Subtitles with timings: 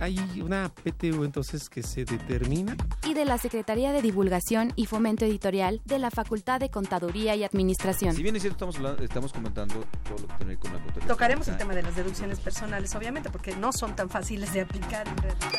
[0.00, 2.74] Hay una PTU entonces que se determina.
[3.06, 7.44] y de la Secretaría de Divulgación y Fomento Editorial de la Facultad de Contaduría y
[7.44, 8.14] Administración.
[8.16, 9.74] Si bien es cierto, estamos, hablando- estamos comentando
[10.04, 11.08] todo lo que tiene que ver con la contabilidad.
[11.08, 15.06] Tocaremos el tema de las deducciones personales, obviamente, porque no son tan fáciles de aplicar
[15.06, 15.50] en realidad.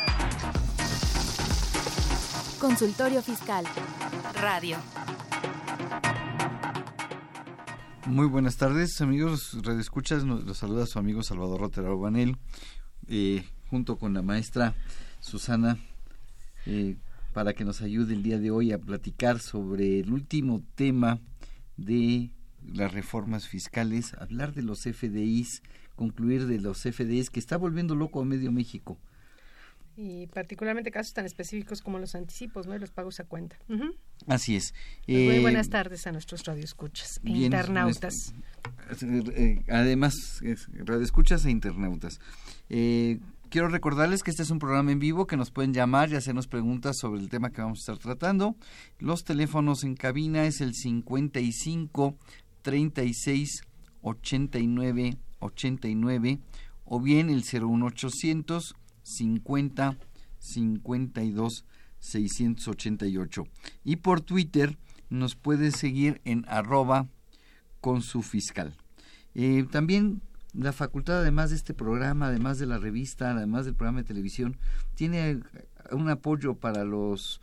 [2.60, 3.64] Consultorio Fiscal.
[4.40, 4.76] Radio.
[8.06, 10.24] Muy buenas tardes, amigos radioescuchas.
[10.24, 12.36] Nos- Los saluda su amigo Salvador Rotero Banel,
[13.08, 14.74] eh, junto con la maestra
[15.20, 15.78] Susana,
[16.66, 16.96] eh,
[17.32, 21.20] para que nos ayude el día de hoy a platicar sobre el último tema
[21.78, 22.28] de
[22.70, 25.62] las reformas fiscales, hablar de los FDIs,
[25.96, 28.98] concluir de los FDIs que está volviendo loco a medio México.
[29.96, 32.74] Y particularmente casos tan específicos como los anticipos, ¿no?
[32.74, 33.56] Y los pagos a cuenta.
[34.26, 34.74] Así es.
[35.06, 38.34] Pues muy Eh, buenas tardes a nuestros radioescuchas e Bien, internautas.
[39.00, 42.20] Eh, además, es- radioescuchas e internautas.
[42.68, 43.18] Eh,
[43.52, 46.46] quiero recordarles que este es un programa en vivo que nos pueden llamar y hacernos
[46.46, 48.56] preguntas sobre el tema que vamos a estar tratando.
[48.98, 52.16] Los teléfonos en cabina es el 55
[52.62, 53.62] 36
[54.00, 56.38] 89 89
[56.86, 59.98] o bien el 01800 50
[60.38, 61.66] 52
[61.98, 63.44] 688.
[63.84, 64.78] Y por Twitter
[65.10, 67.06] nos puede seguir en arroba
[67.82, 68.74] con su fiscal.
[69.34, 70.22] Eh, también
[70.54, 74.56] la facultad, además de este programa, además de la revista, además del programa de televisión,
[74.94, 75.40] tiene
[75.90, 77.40] un apoyo para los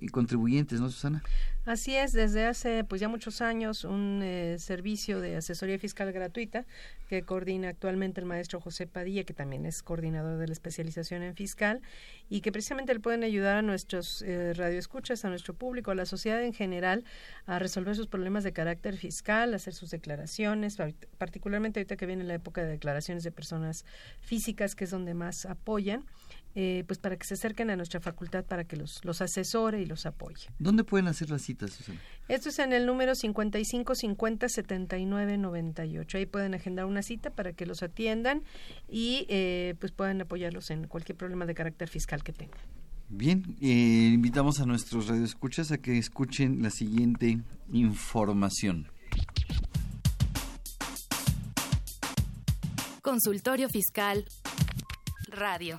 [0.00, 1.22] eh, contribuyentes, ¿no, Susana?
[1.64, 6.66] Así es, desde hace pues ya muchos años un eh, servicio de asesoría fiscal gratuita
[7.08, 11.36] que coordina actualmente el maestro José Padilla, que también es coordinador de la especialización en
[11.36, 11.80] fiscal
[12.28, 16.06] y que precisamente le pueden ayudar a nuestros eh, radioescuchas, a nuestro público, a la
[16.06, 17.04] sociedad en general
[17.46, 20.78] a resolver sus problemas de carácter fiscal, hacer sus declaraciones,
[21.18, 23.84] particularmente ahorita que viene la época de declaraciones de personas
[24.20, 26.04] físicas, que es donde más apoyan,
[26.54, 29.86] eh, pues para que se acerquen a nuestra facultad para que los, los asesore y
[29.86, 30.48] los apoye.
[30.58, 32.00] ¿Dónde pueden hacer las citas, Susana?
[32.28, 36.18] Esto es en el número 55 50 79 98.
[36.18, 38.42] Ahí pueden agendar una cita para que los atiendan
[38.88, 42.60] y eh, pues puedan apoyarlos en cualquier problema de carácter fiscal que tengan.
[43.08, 47.38] Bien, eh, invitamos a nuestros radioescuchas a que escuchen la siguiente
[47.70, 48.88] información.
[53.02, 54.24] Consultorio Fiscal.
[55.28, 55.78] Radio.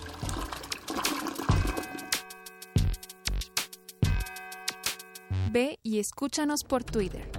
[5.51, 7.31] Ve y escúchanos por Twitter.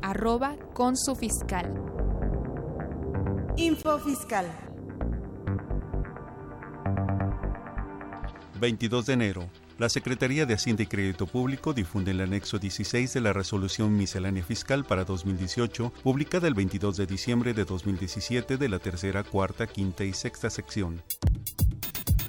[0.00, 1.74] Arroba con su fiscal.
[3.56, 4.46] Info Fiscal.
[8.60, 9.48] 22 de enero.
[9.78, 14.42] La Secretaría de Hacienda y Crédito Público difunde el anexo 16 de la Resolución Miscelánea
[14.42, 20.04] Fiscal para 2018, publicada el 22 de diciembre de 2017 de la tercera, cuarta, quinta
[20.04, 21.02] y sexta sección.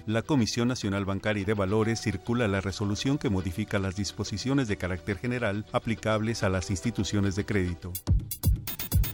[0.05, 4.75] La Comisión Nacional Bancaria y de Valores circula la resolución que modifica las disposiciones de
[4.75, 7.93] carácter general aplicables a las instituciones de crédito.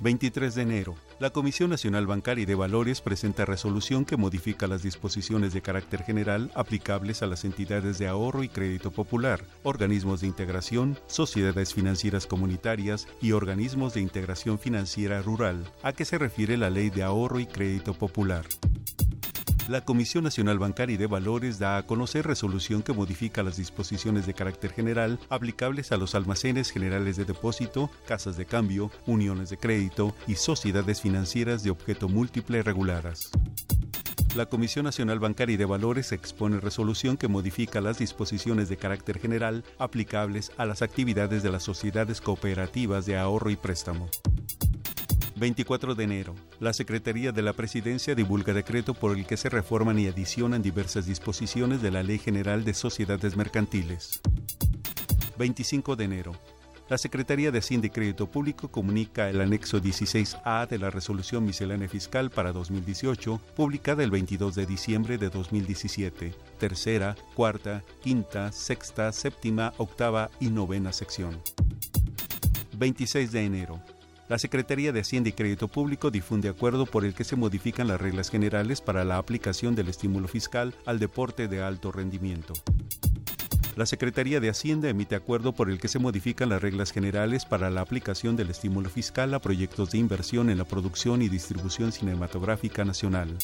[0.03, 4.83] 23 de enero, la Comisión Nacional Bancaria y de Valores presenta resolución que modifica las
[4.83, 10.27] disposiciones de carácter general aplicables a las entidades de ahorro y crédito popular, organismos de
[10.27, 16.69] integración, sociedades financieras comunitarias y organismos de integración financiera rural, a que se refiere la
[16.69, 18.45] Ley de Ahorro y Crédito Popular.
[19.69, 24.25] La Comisión Nacional Bancaria y de Valores da a conocer resolución que modifica las disposiciones
[24.25, 29.57] de carácter general aplicables a los almacenes generales de depósito, casas de cambio, uniones de
[29.57, 33.31] crédito y sociedades financieras de objeto múltiple reguladas.
[34.35, 39.17] La Comisión Nacional Bancaria y de Valores expone resolución que modifica las disposiciones de carácter
[39.17, 44.09] general aplicables a las actividades de las sociedades cooperativas de ahorro y préstamo.
[45.35, 46.35] 24 de enero.
[46.59, 51.05] La Secretaría de la Presidencia divulga decreto por el que se reforman y adicionan diversas
[51.05, 54.21] disposiciones de la Ley General de Sociedades Mercantiles.
[55.37, 56.33] 25 de enero.
[56.89, 61.87] La Secretaría de Hacienda y Crédito Público comunica el anexo 16A de la Resolución Miscelánea
[61.87, 66.35] Fiscal para 2018, publicada el 22 de diciembre de 2017.
[66.59, 71.41] Tercera, cuarta, quinta, sexta, séptima, octava y novena sección.
[72.77, 73.81] 26 de enero.
[74.29, 77.99] La Secretaría de Hacienda y Crédito Público difunde acuerdo por el que se modifican las
[77.99, 82.53] reglas generales para la aplicación del estímulo fiscal al deporte de alto rendimiento.
[83.75, 87.69] La Secretaría de Hacienda emite acuerdo por el que se modifican las reglas generales para
[87.69, 92.85] la aplicación del estímulo fiscal a proyectos de inversión en la producción y distribución cinematográfica
[92.85, 93.35] nacional.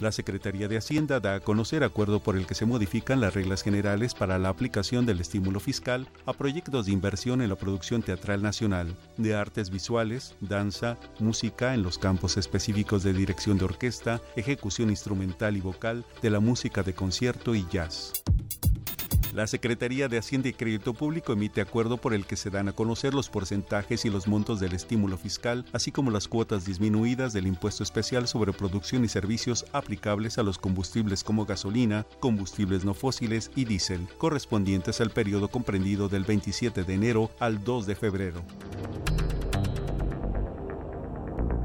[0.00, 3.62] La Secretaría de Hacienda da a conocer acuerdo por el que se modifican las reglas
[3.62, 8.42] generales para la aplicación del estímulo fiscal a proyectos de inversión en la producción teatral
[8.42, 14.90] nacional, de artes visuales, danza, música en los campos específicos de dirección de orquesta, ejecución
[14.90, 18.12] instrumental y vocal, de la música de concierto y jazz.
[19.36, 22.72] La Secretaría de Hacienda y Crédito Público emite acuerdo por el que se dan a
[22.72, 27.46] conocer los porcentajes y los montos del estímulo fiscal, así como las cuotas disminuidas del
[27.46, 33.50] impuesto especial sobre producción y servicios aplicables a los combustibles como gasolina, combustibles no fósiles
[33.54, 38.42] y diésel, correspondientes al periodo comprendido del 27 de enero al 2 de febrero.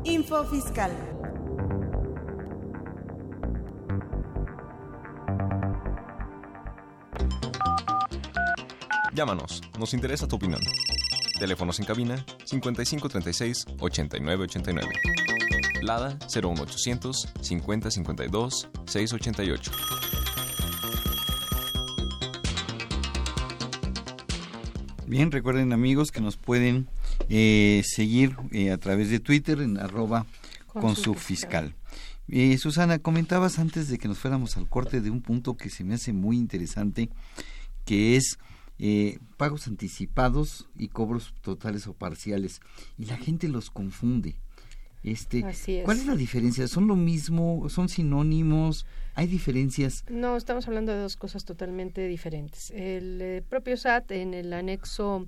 [0.03, 0.91] Info Fiscal.
[9.13, 10.61] Llámanos, nos interesa tu opinión.
[11.37, 14.89] Teléfonos en cabina 5536 8989.
[15.81, 19.71] Lada 01800 5052 688.
[25.07, 26.87] Bien, recuerden amigos que nos pueden
[27.27, 30.25] eh, seguir eh, a través de Twitter en arroba
[30.67, 31.75] con su fiscal.
[32.29, 35.83] Eh, Susana, comentabas antes de que nos fuéramos al corte de un punto que se
[35.83, 37.09] me hace muy interesante,
[37.83, 38.37] que es
[38.83, 42.61] eh, pagos anticipados y cobros totales o parciales.
[42.97, 44.35] Y la gente los confunde.
[45.03, 45.41] Este,
[45.83, 46.67] ¿Cuál es la diferencia?
[46.67, 47.69] ¿Son lo mismo?
[47.69, 48.87] ¿Son sinónimos?
[49.13, 50.03] ¿Hay diferencias?
[50.09, 52.71] No, estamos hablando de dos cosas totalmente diferentes.
[52.71, 55.27] El eh, propio SAT en el anexo,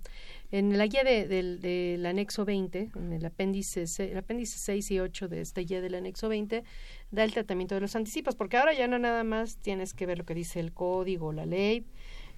[0.51, 5.41] en la guía del anexo 20, en el apéndice, el apéndice 6 y 8 de
[5.41, 6.63] esta guía del anexo 20,
[7.11, 10.17] da el tratamiento de los anticipos, porque ahora ya no nada más tienes que ver
[10.17, 11.85] lo que dice el código, la ley,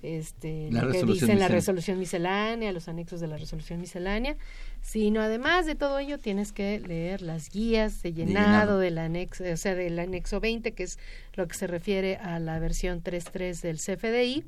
[0.05, 4.37] este, lo que dice en la resolución miscelánea, los anexos de la resolución miscelánea,
[4.81, 9.57] sino además de todo ello tienes que leer las guías de llenado, del anexo, o
[9.57, 10.99] sea, del anexo 20, que es
[11.33, 14.45] lo que se refiere a la versión 3.3 del CFDI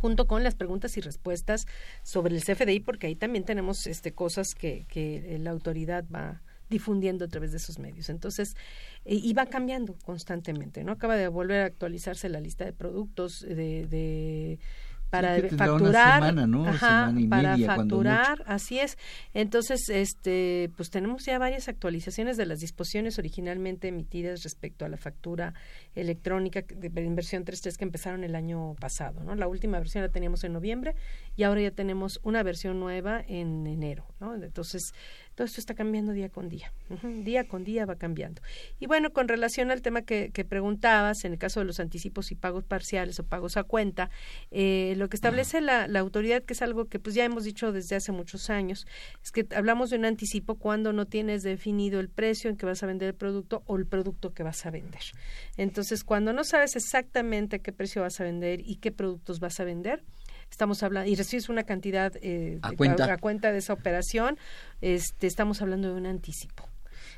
[0.00, 1.66] junto con las preguntas y respuestas
[2.02, 6.40] sobre el CFDI, porque ahí también tenemos este, cosas que, que la autoridad va
[6.72, 8.08] difundiendo a través de esos medios.
[8.08, 8.56] Entonces,
[9.04, 10.92] eh, y va cambiando constantemente, ¿no?
[10.92, 14.58] Acaba de volver a actualizarse la lista de productos de, de
[15.12, 16.34] para facturar
[17.28, 18.96] para facturar así es.
[19.34, 24.96] Entonces este pues tenemos ya varias actualizaciones de las disposiciones originalmente emitidas respecto a la
[24.96, 25.52] factura
[25.94, 30.44] electrónica de inversión 3.3 que empezaron el año pasado no la última versión la teníamos
[30.44, 30.94] en noviembre
[31.36, 34.94] y ahora ya tenemos una versión nueva en enero no entonces
[35.34, 36.72] todo esto está cambiando día con día.
[37.02, 38.42] Día con día va cambiando.
[38.78, 42.34] Y bueno, con relación al tema que, preguntabas, en el caso de los anticipos y
[42.34, 44.10] pagos parciales o pagos a cuenta,
[44.50, 47.96] eh, lo que establece la, autoridad, que es algo que pues ya hemos dicho desde
[47.96, 48.86] hace muchos años,
[49.22, 52.82] es que hablamos de un anticipo cuando no tienes definido el precio en que vas
[52.82, 55.02] a vender el producto o el producto que vas a vender.
[55.56, 59.64] Entonces, cuando no sabes exactamente qué precio vas a vender y qué productos vas a
[59.64, 60.02] vender,
[60.52, 63.52] estamos hablando y recibes una cantidad eh, a, cuenta.
[63.52, 64.38] de esa operación,
[64.80, 66.68] este, estamos hablando de un anticipo.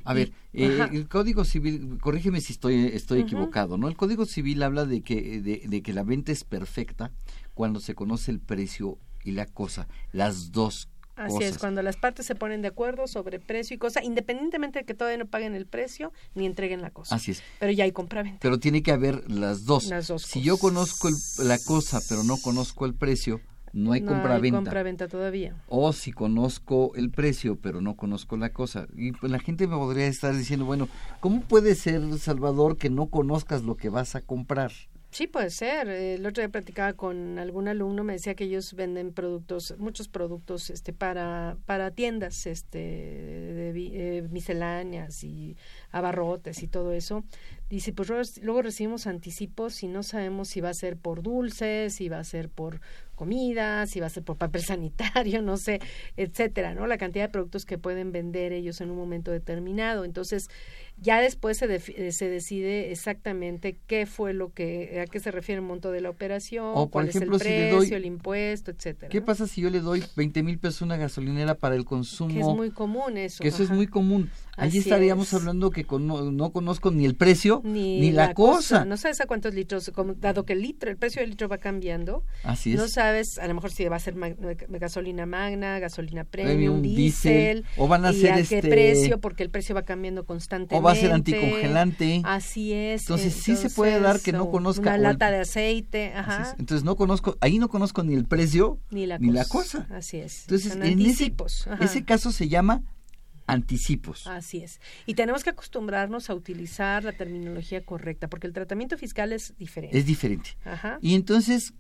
[0.05, 3.89] A ver, eh, el Código Civil, corrígeme si estoy, estoy equivocado, ¿no?
[3.89, 7.11] El Código Civil habla de que, de, que la venta es perfecta
[7.55, 12.27] cuando se conoce el precio y la cosa, las dos Así es, cuando las partes
[12.27, 15.67] se ponen de acuerdo sobre precio y cosa, independientemente de que todavía no paguen el
[15.67, 17.15] precio ni entreguen la cosa.
[17.15, 17.43] Así es.
[17.61, 18.39] Pero ya hay compraventa.
[18.41, 19.85] Pero tiene que haber las dos.
[19.87, 21.15] Las dos si yo conozco el-
[21.49, 23.41] la cosa, pero no conozco el precio,
[23.73, 24.59] no hay no hay compraventa.
[24.59, 25.55] compraventa todavía.
[25.69, 28.87] O si conozco el precio, pero no conozco la cosa.
[28.97, 30.89] Y pues la gente me podría estar diciendo, bueno,
[31.21, 34.73] ¿cómo puede ser, Salvador, que no conozcas lo que vas a comprar?
[35.15, 35.89] Sí, puede ser.
[35.89, 40.71] El otro día platicaba con algún alumno, me decía que ellos venden productos, muchos productos
[40.71, 45.57] este, para, para tiendas este, de eh, misceláneas y
[45.93, 47.23] abarrotes y todo eso.
[47.71, 52.09] Dice, pues luego recibimos anticipos y no sabemos si va a ser por dulces, si
[52.09, 52.81] va a ser por
[53.15, 55.81] comida, si va a ser por papel sanitario, no sé,
[56.17, 56.89] etcétera, ¿no?
[56.89, 60.05] La cantidad de productos que pueden vender ellos en un momento determinado.
[60.05, 60.49] Entonces,
[60.97, 65.31] ya después se, defi- eh, se decide exactamente qué fue lo que, a qué se
[65.31, 68.71] refiere el monto de la operación, O, cuál ejemplo, es el precio, doy- el impuesto,
[68.71, 69.09] etcétera.
[69.11, 72.33] ¿Qué pasa si yo le doy 20 mil pesos a una gasolinera para el consumo?
[72.33, 73.43] Que es muy común eso.
[73.43, 74.31] que eso es muy común.
[74.57, 75.35] Allí Así estaríamos es.
[75.35, 78.85] hablando que con- no, no conozco ni el precio Ni, la, cosa.
[78.85, 81.59] No sabes a cuántos litros, como- dado que el litro, el precio del litro va
[81.59, 82.23] cambiando.
[82.45, 82.77] Así es.
[82.79, 84.31] No sabes, a lo mejor si va a ser ma-
[84.69, 89.43] gasolina magna, gasolina Premium, premium, diésel, o van a ser a qué este- precio, porque
[89.43, 90.77] el precio va cambiando constantemente.
[90.77, 92.21] O va a ser anticongelante.
[92.25, 93.03] Así es.
[93.03, 96.43] Entonces, sí se puede dar que no conozca Una el- lata de aceite, ajá.
[96.53, 96.59] es.
[96.59, 99.39] Entonces no conozco, ahí no conozco ni el precio Ni la, ni cosa.
[99.39, 99.87] la cosa.
[99.97, 100.43] Así es.
[100.43, 101.35] Entonces, Son en ese,
[101.81, 102.83] ese caso se llama
[103.47, 104.27] anticipos.
[104.27, 104.81] Así es.
[105.07, 109.99] Y tenemos que acostumbrarnos a utilizar la terminología correcta, porque el tratamiento fiscal es diferente.
[109.99, 110.51] Es diferente.
[110.65, 110.99] Ajá.
[111.03, 111.75] Y entonces,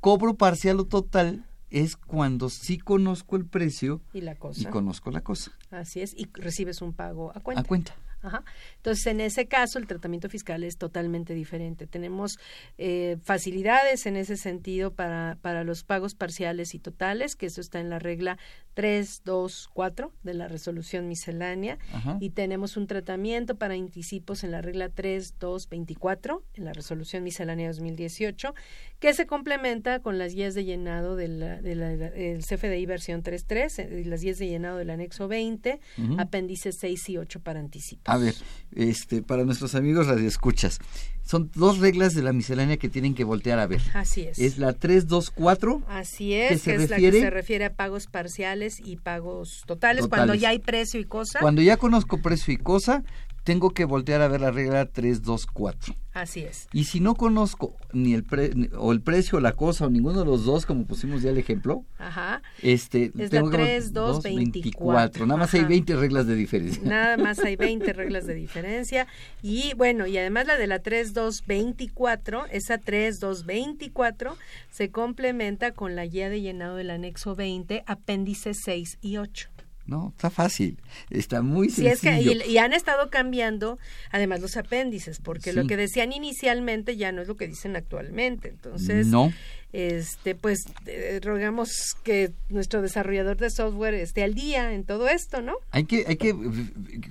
[0.00, 4.60] cobro parcial o total es cuando sí conozco el precio Y la cosa.
[4.62, 5.50] y conozco la cosa.
[5.70, 6.14] Así es.
[6.16, 7.60] Y recibes un pago a cuenta.
[7.60, 7.94] A cuenta.
[8.24, 8.42] Ajá.
[8.76, 11.86] Entonces, en ese caso, el tratamiento fiscal es totalmente diferente.
[11.86, 12.38] Tenemos
[12.78, 17.80] eh, facilidades en ese sentido para, para los pagos parciales y totales, que eso está
[17.80, 18.38] en la regla
[18.74, 21.78] 324 de la resolución miscelánea.
[21.92, 22.16] Ajá.
[22.20, 28.54] Y tenemos un tratamiento para anticipos en la regla 3224 en la resolución miscelánea 2018,
[28.98, 33.78] que se complementa con las guías de llenado del de la, el CFDI versión 3.3
[33.84, 36.16] eh, y las guías de llenado del anexo 20, Ujú.
[36.20, 38.13] apéndices 6 y 8 para anticipos.
[38.14, 38.34] A ver,
[38.74, 40.78] este, para nuestros amigos radioescuchas,
[41.24, 43.80] son dos reglas de la miscelánea que tienen que voltear a ver.
[43.94, 44.38] Así es.
[44.38, 48.06] Es la 324 Así es, que se es la refiere- que se refiere a pagos
[48.06, 50.08] parciales y pagos totales, Totales.
[50.08, 51.40] cuando ya hay precio y cosa.
[51.40, 53.04] Cuando ya conozco precio y cosa,
[53.44, 55.94] tengo que voltear a ver la regla 324.
[56.14, 56.68] Así es.
[56.72, 60.20] Y si no conozco ni el pre- o el precio o la cosa o ninguno
[60.20, 62.40] de los dos, como pusimos ya el ejemplo, Ajá.
[62.62, 65.26] este Es tengo la que vol- 3, 2, 2, 24.
[65.26, 65.68] Nada más hay Ajá.
[65.70, 66.82] 20 reglas de diferencia.
[66.84, 69.08] Nada más hay 20 reglas de diferencia.
[69.42, 74.36] Y bueno, y además la de la 3224, esa 3224
[74.70, 79.48] se complementa con la guía de llenado del anexo 20, apéndices 6 y 8.
[79.86, 80.78] No, está fácil.
[81.10, 82.42] Está muy Sí, es que sencillo.
[82.46, 83.78] y, y han estado cambiando
[84.10, 88.48] además los apéndices, porque lo que decían inicialmente ya no es lo que dicen actualmente.
[88.48, 89.30] Entonces, No.
[89.72, 91.70] este pues eh, rogamos
[92.02, 95.54] que nuestro desarrollador de software esté al día en todo esto, ¿no?
[95.70, 96.34] Hay que, hay que,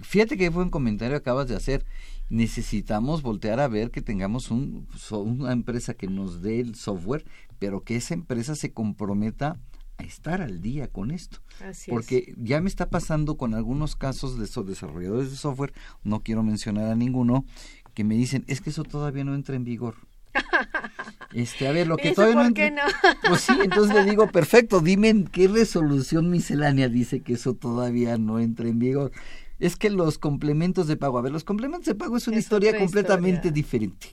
[0.02, 1.86] fíjate qué buen comentario acabas de hacer.
[2.30, 7.24] Necesitamos voltear a ver que tengamos un, una empresa que nos dé el software,
[7.60, 9.58] pero que esa empresa se comprometa
[10.04, 11.40] a estar al día con esto.
[11.64, 16.22] Así Porque ya me está pasando con algunos casos de esos desarrolladores de software, no
[16.22, 17.46] quiero mencionar a ninguno,
[17.94, 19.96] que me dicen, es que eso todavía no entra en vigor.
[21.34, 22.92] Este, a ver, lo ¿Y que todavía no por qué entra- no?
[23.30, 28.20] Pues sí, entonces le digo, perfecto, dime en qué resolución miscelánea dice que eso todavía
[28.20, 29.12] no entra en vigor.
[29.60, 32.44] Es que los complementos de pago, a ver, los complementos de pago es una Es
[32.44, 33.52] historia completamente historia.
[33.52, 34.08] diferente.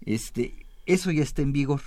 [0.00, 1.82] Este, eso ya está en vigor.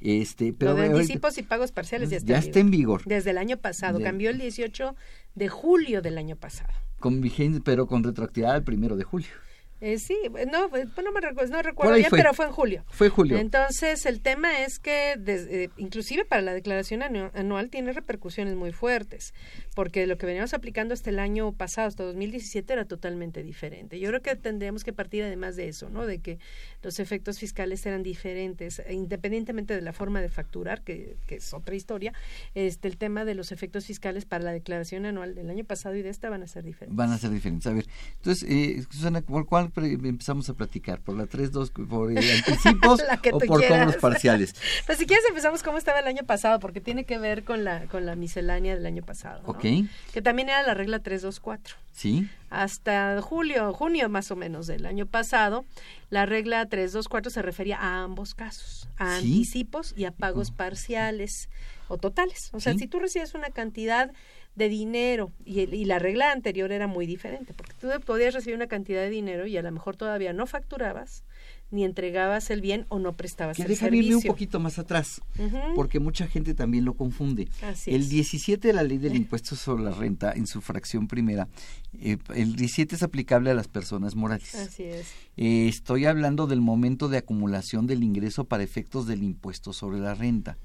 [0.00, 3.02] Este, pero Lo de anticipos y pagos parciales ya está, ya está en vigor.
[3.06, 4.94] Desde el año pasado, De- cambió el 18
[5.34, 6.72] de julio del año pasado.
[6.98, 9.28] con vigencia, pero con retroactividad al primero de julio.
[9.82, 10.16] Eh, sí,
[10.50, 12.18] no, pues, no me recuerdo, no recuerdo bien, fue.
[12.18, 12.84] pero fue en julio.
[12.88, 13.36] Fue julio.
[13.36, 18.54] Entonces, el tema es que, des- eh, inclusive para la declaración anu- anual, tiene repercusiones
[18.56, 19.34] muy fuertes,
[19.76, 24.00] porque lo que veníamos aplicando hasta el año pasado, hasta 2017, era totalmente diferente.
[24.00, 26.06] Yo creo que tendríamos que partir además de eso, ¿no?
[26.06, 26.38] De que
[26.82, 31.52] los efectos fiscales eran diferentes, e independientemente de la forma de facturar, que, que es
[31.52, 32.14] otra historia,
[32.54, 36.00] este, el tema de los efectos fiscales para la declaración anual del año pasado y
[36.00, 36.96] de esta van a ser diferentes.
[36.96, 37.66] Van a ser diferentes.
[37.66, 37.84] A ver,
[38.16, 41.02] entonces, eh, Susana, ¿por cuál empezamos a platicar?
[41.02, 43.02] ¿Por la 3, 2, por eh, anticipos
[43.32, 43.84] o por quieras.
[43.84, 44.54] cobros parciales?
[44.86, 47.86] Pues si quieres empezamos cómo estaba el año pasado, porque tiene que ver con la,
[47.88, 49.42] con la miscelánea del año pasado.
[49.42, 49.48] ¿no?
[49.50, 49.65] Ok,
[50.12, 51.76] Que también era la regla 324.
[51.92, 55.64] sí, Hasta julio, junio más o menos del año pasado,
[56.10, 59.26] la regla 324 se refería a ambos casos, a Sí.
[59.32, 61.48] anticipos y a pagos parciales
[61.88, 62.50] o totales.
[62.52, 62.80] O sea, Sí.
[62.80, 64.12] si tú recibes una cantidad
[64.54, 68.68] de dinero y, y la regla anterior era muy diferente, porque tú podías recibir una
[68.68, 71.24] cantidad de dinero y a lo mejor todavía no facturabas,
[71.70, 75.20] ni entregabas el bien o no prestabas que el déjame irme un poquito más atrás,
[75.74, 77.48] porque mucha gente también lo confunde.
[77.62, 78.10] Así el es.
[78.10, 81.48] 17 de la ley del impuesto sobre la renta, en su fracción primera,
[82.00, 84.54] eh, el 17 es aplicable a las personas morales.
[84.54, 85.06] Así es.
[85.36, 90.14] Eh, estoy hablando del momento de acumulación del ingreso para efectos del impuesto sobre la
[90.14, 90.56] renta.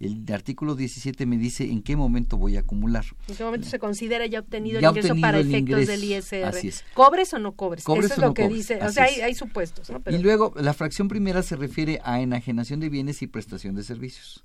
[0.00, 3.04] El artículo 17 me dice en qué momento voy a acumular.
[3.28, 5.92] ¿En qué momento se considera ya obtenido Ya el ingreso obtenido para el efectos ingreso,
[5.92, 6.44] del ISR?
[6.44, 6.84] así es.
[6.94, 7.84] ¿Cobres o no cobres?
[7.84, 8.78] Cobres Eso es lo no que cobres, dice.
[8.82, 10.00] O sea, hay, hay supuestos, ¿no?
[10.00, 13.82] Pero- Y luego la fracción primera se refiere a enajenación de bienes y prestación de
[13.82, 14.42] servicios.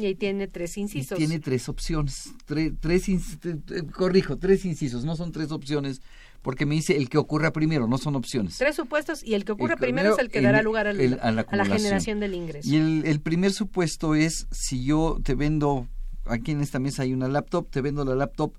[0.00, 1.16] Y ahí tiene tres Y incisos.
[1.16, 2.32] tiene tres opciones.
[2.48, 6.02] Tre- tres inc- tre- tre- corrijo, tres incisos, no son tres opciones,
[6.44, 8.58] porque me dice el que ocurra primero, no son opciones.
[8.58, 11.00] Tres supuestos y el que ocurre El primero es el que el- dará lugar al-
[11.00, 12.68] el- a la a la generación del ingreso.
[12.68, 15.88] Y el, primer supuesto es si yo te vendo,
[16.26, 18.52] aquí en esta mesa hay una laptop, te vendo la laptop,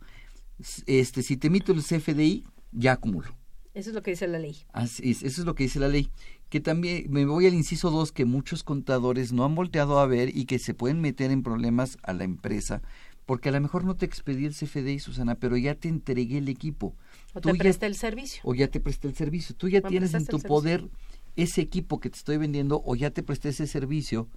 [0.87, 3.29] este, si te emito el CFDI, ya acumulo.
[3.75, 4.57] Eso es lo que dice la ley.
[4.73, 6.09] Así es, eso es lo que dice la ley.
[6.49, 10.35] Que también me voy al inciso 2 que muchos contadores no han volteado a ver
[10.35, 12.81] y que se pueden meter en problemas a la empresa.
[13.25, 16.47] Porque a lo mejor no te expedí el CFDI, Susana, pero ya te entregué el
[16.47, 16.95] equipo.
[17.35, 18.41] O Tú te ya- presta el servicio.
[18.43, 19.55] O ya te presté el servicio.
[19.55, 20.89] Tú ya tienes en tu poder
[21.35, 24.27] ese equipo que te estoy vendiendo o ya te presté ese servicio.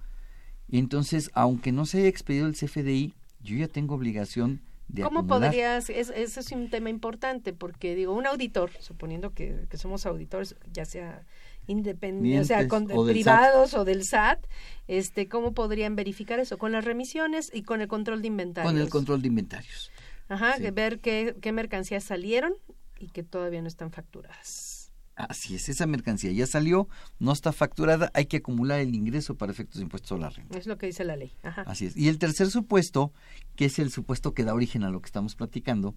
[0.67, 5.19] Y entonces, aunque no se haya expedido el CFDI, yo ya tengo obligación de ¿Cómo
[5.21, 5.49] acumular.
[5.49, 5.89] podrías?
[5.89, 10.55] Es, ese es un tema importante porque, digo, un auditor, suponiendo que, que somos auditores,
[10.73, 11.25] ya sea
[11.67, 14.39] independientes, o sea, con, o privados o del SAT,
[14.87, 16.57] este, ¿cómo podrían verificar eso?
[16.57, 18.73] Con las remisiones y con el control de inventarios.
[18.73, 19.91] Con el control de inventarios.
[20.27, 20.63] Ajá, Sí.
[20.63, 22.53] que ver qué, qué mercancías salieron
[22.99, 24.91] y que todavía no están facturadas.
[25.15, 26.87] Así es, esa mercancía ya salió,
[27.19, 30.57] no está facturada, hay que acumular el ingreso para efectos de impuestos a la renta.
[30.57, 31.33] Es lo que dice la ley.
[31.43, 31.63] Ajá.
[31.63, 31.97] Así es.
[31.97, 33.11] Y el tercer supuesto,
[33.57, 35.93] que es el supuesto que da origen a lo que estamos platicando,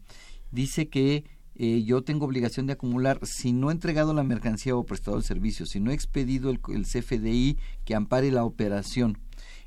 [0.50, 4.84] dice que eh, yo tengo obligación de acumular si no he entregado la mercancía o
[4.84, 9.18] prestado el servicio, si no he expedido el, el CFDI que ampare la operación,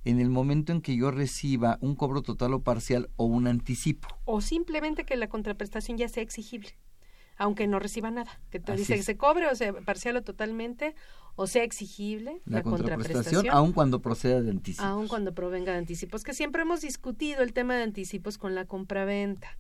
[0.04, 4.08] en el momento en que yo reciba un cobro total o parcial o un anticipo.
[4.25, 6.72] O simplemente que la contraprestación ya sea exigible,
[7.38, 8.39] aunque no reciba nada.
[8.50, 10.95] Que te Así dice que se cobre, o sea, parcial o totalmente,
[11.36, 14.86] o sea exigible La, la, contraprestación, aun cuando proceda de anticipo.
[14.86, 18.65] aun cuando provenga de anticipos, que siempre hemos discutido el tema de anticipos con la
[18.65, 19.58] compraventa,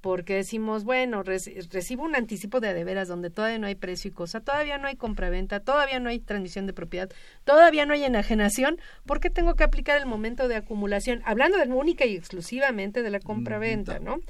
[0.00, 3.74] porque decimos, bueno, reci- recibo un anticipo de a de veras donde todavía no hay
[3.74, 7.10] precio y cosa, todavía no hay compraventa, todavía no hay transmisión de propiedad,
[7.42, 11.20] todavía no hay enajenación, ¿por qué tengo que aplicar el momento de acumulación?
[11.24, 14.20] Hablando de única y exclusivamente de la compraventa, ¿no?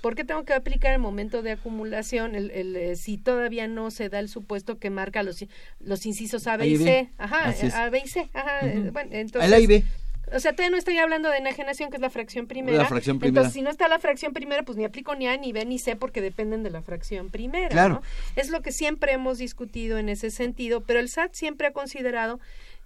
[0.00, 3.90] ¿Por qué tengo que aplicar el momento de acumulación el, el, eh, si todavía no
[3.90, 5.44] se da el supuesto que marca los,
[5.80, 6.76] los incisos A, B y.
[6.76, 7.10] C?
[7.18, 7.54] Ajá.
[7.74, 8.28] A, B y C.
[8.32, 9.84] Ajá, eh, bueno, entonces, El A y B.
[10.32, 12.78] o sea, todavía no estoy hablando de enajenación, que es la fracción primera.
[12.78, 13.40] La fracción primera.
[13.40, 15.78] Entonces, si no está la fracción primera, pues ni aplico ni A, ni B, ni
[15.78, 17.68] C, porque dependen de la fracción primera.
[17.68, 17.94] Claro.
[17.94, 18.02] ¿no?
[18.36, 22.40] Es lo que siempre hemos discutido en ese sentido, pero el SAT siempre ha considerado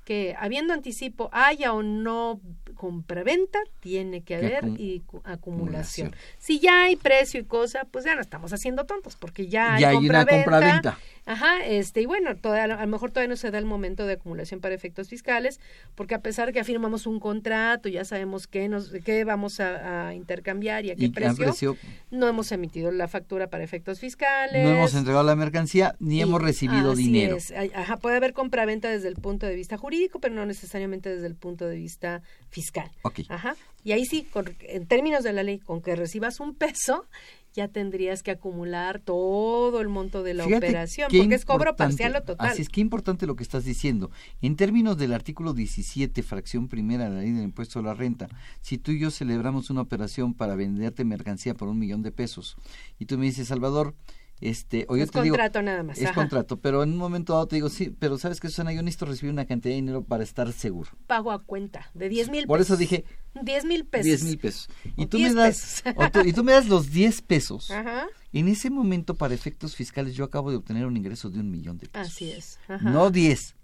[0.04, 2.40] que habiendo anticipo, haya o no
[2.80, 6.06] compraventa, tiene que haber acum- y cu- acumulación.
[6.08, 6.14] acumulación.
[6.38, 9.82] Si ya hay precio y cosa, pues ya no estamos haciendo tontos, porque ya hay
[9.82, 10.98] Ya hay una compraventa.
[11.32, 14.14] Ajá, este, y bueno, toda- a lo mejor todavía no se da el momento de
[14.14, 15.60] acumulación para efectos fiscales,
[15.94, 20.14] porque a pesar que firmamos un contrato, ya sabemos qué, nos, qué vamos a, a
[20.14, 21.76] intercambiar y a qué Y precio, precio-
[22.10, 24.64] no hemos emitido la factura para efectos fiscales.
[24.64, 27.36] No hemos entregado la mercancía ni Y hemos recibido así dinero.
[27.36, 27.52] es.
[27.74, 31.36] Ajá, puede haber compraventa desde el punto de vista jurídico, pero no necesariamente desde el
[31.36, 32.90] punto de vista fiscal.
[33.02, 33.20] Ok.
[33.28, 33.54] Ajá.
[33.84, 37.06] Y ahí sí, con- en términos de la ley, con que recibas un peso,
[37.52, 42.16] ya tendrías que acumular todo el monto de la Fíjate operación, porque es cobro parcial
[42.16, 42.48] o total.
[42.48, 44.10] Así es, que importante lo que estás diciendo.
[44.40, 48.28] En términos del artículo 17, fracción primera de la ley del impuesto a la renta,
[48.60, 52.56] si tú y yo celebramos una operación para venderte mercancía por un millón de pesos
[52.98, 53.94] y tú me dices, Salvador,
[54.40, 56.14] este, o yo Es te digo, contrato nada más, Es ajá.
[56.14, 59.06] contrato, pero en un momento dado te digo, sí, pero sabes que Susana, yo necesito
[59.06, 60.90] recibir una cantidad de dinero para estar seguro.
[61.06, 63.04] pago a cuenta de 10 mil Por eso dije
[63.42, 64.04] 10 mil pesos.
[64.06, 64.68] 10 mil pesos.
[64.96, 65.94] Y O tú, me 10 das, pesos.
[66.04, 67.70] o tú- y tú me das los 10 pesos.
[67.70, 68.06] Ajá.
[68.32, 71.78] En ese momento, para efectos fiscales, yo acabo de obtener un ingreso de un millón
[71.78, 72.08] de pesos.
[72.12, 72.58] Así es.
[72.68, 72.88] Ajá.
[72.90, 73.54] No 10,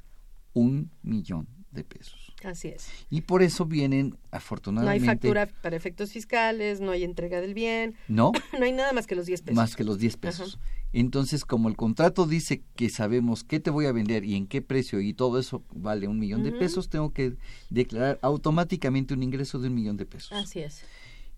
[0.52, 2.25] un millón de pesos.
[2.46, 2.86] Así es.
[3.10, 7.54] Y por eso vienen, No hay afortunadamente, factura para efectos fiscales, no hay entrega del
[7.54, 7.96] bien.
[8.06, 8.32] ¿no?
[8.58, 9.56] no hay nada más que los 10 pesos.
[9.56, 10.58] más que los 10 pesos.
[10.92, 14.62] Entonces, como el contrato dice que sabemos qué te voy a vender y en qué
[14.62, 17.36] precio y todo eso vale un millón de pesos, tengo que
[17.68, 20.32] declarar automáticamente un ingreso de un millón de pesos.
[20.32, 20.84] Así es.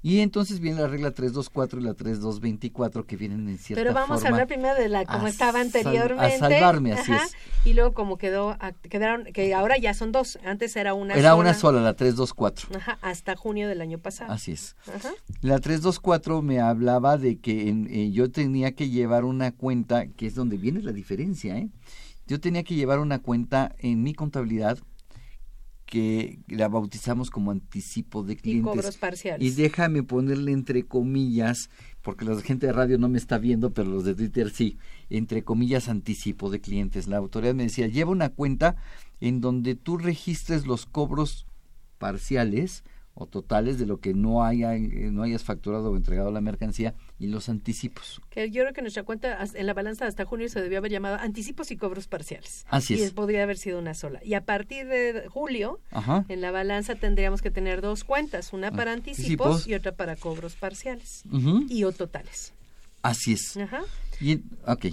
[0.01, 4.19] Y entonces viene la regla 324 y la 3224 que vienen en cierta Pero vamos
[4.19, 6.35] a forma hablar primero de la como a estaba sal- anteriormente.
[6.35, 7.33] a salvarme, así Ajá, es.
[7.65, 10.39] Y luego como quedó, a- quedaron, que ahora ya son dos.
[10.45, 11.35] Antes era una Era sola.
[11.41, 12.69] una sola, la 324.
[12.77, 14.33] Ajá, hasta junio del año pasado.
[14.33, 14.77] Así es.
[14.87, 15.11] Ajá.
[15.41, 20.27] La 324 me hablaba de que en- eh, yo tenía que llevar una cuenta, que
[20.29, 21.71] es donde viene la diferencia, ¿eh?
[22.29, 24.79] Yo tenía que llevar una cuenta en mi contabilidad
[25.88, 28.72] que la bautizamos como anticipo de Y clientes.
[28.72, 29.46] cobros parciales.
[29.46, 31.70] Y déjame ponerle entre comillas,
[32.03, 34.77] porque la gente de radio no me está viendo, pero los de Twitter sí,
[35.09, 37.09] entre comillas anticipo de clientes.
[37.09, 38.77] La autoridad me decía, lleva una cuenta
[39.20, 41.46] en donde tú registres los cobros
[41.96, 42.85] parciales
[43.20, 46.94] o totales de lo que no haya eh, no hayas facturado o entregado la mercancía
[47.18, 48.20] y los anticipos.
[48.31, 51.16] Que yo creo que nuestra cuenta en la balanza hasta junio se debió haber llamado
[51.16, 52.64] anticipos y cobros parciales.
[52.68, 53.11] Así y es.
[53.12, 54.20] podría haber sido una sola.
[54.24, 56.24] Y a partir de julio, Ajá.
[56.28, 59.66] en la balanza tendríamos que tener dos cuentas, una para anticipos, Anticipos.
[59.68, 61.24] y otra para cobros parciales
[61.68, 62.52] y o totales.
[63.02, 63.57] Así es.
[63.57, 63.81] Ajá.
[64.20, 64.87] Y, ok.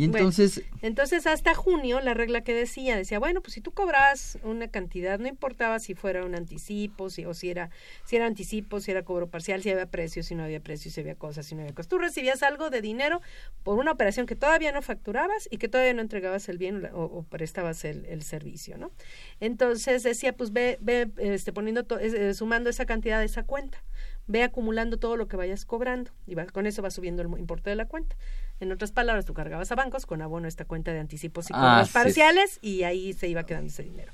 [0.00, 3.72] Y Bueno, entonces, entonces hasta junio la regla que decía decía bueno pues si tú
[3.72, 7.68] cobrabas una cantidad no importaba si fuera un anticipo si o si era
[8.06, 11.00] si era anticipo si era cobro parcial si había precios si no había precios si
[11.02, 13.20] había cosas si no había cosas tú recibías algo de dinero
[13.62, 17.04] por una operación que todavía no facturabas y que todavía no entregabas el bien o,
[17.04, 18.90] o- prestabas el, el servicio no
[19.40, 23.82] entonces decía pues ve ve este poniendo to- eh, sumando esa cantidad de esa cuenta
[24.26, 27.70] ve acumulando todo lo que vayas cobrando y va- con eso va subiendo el importe
[27.70, 28.16] de la cuenta.
[28.60, 31.90] En otras palabras, tú cargabas a bancos con abono esta cuenta de anticipos y cobros
[31.90, 34.12] parciales y ahí se iba quedando ese dinero.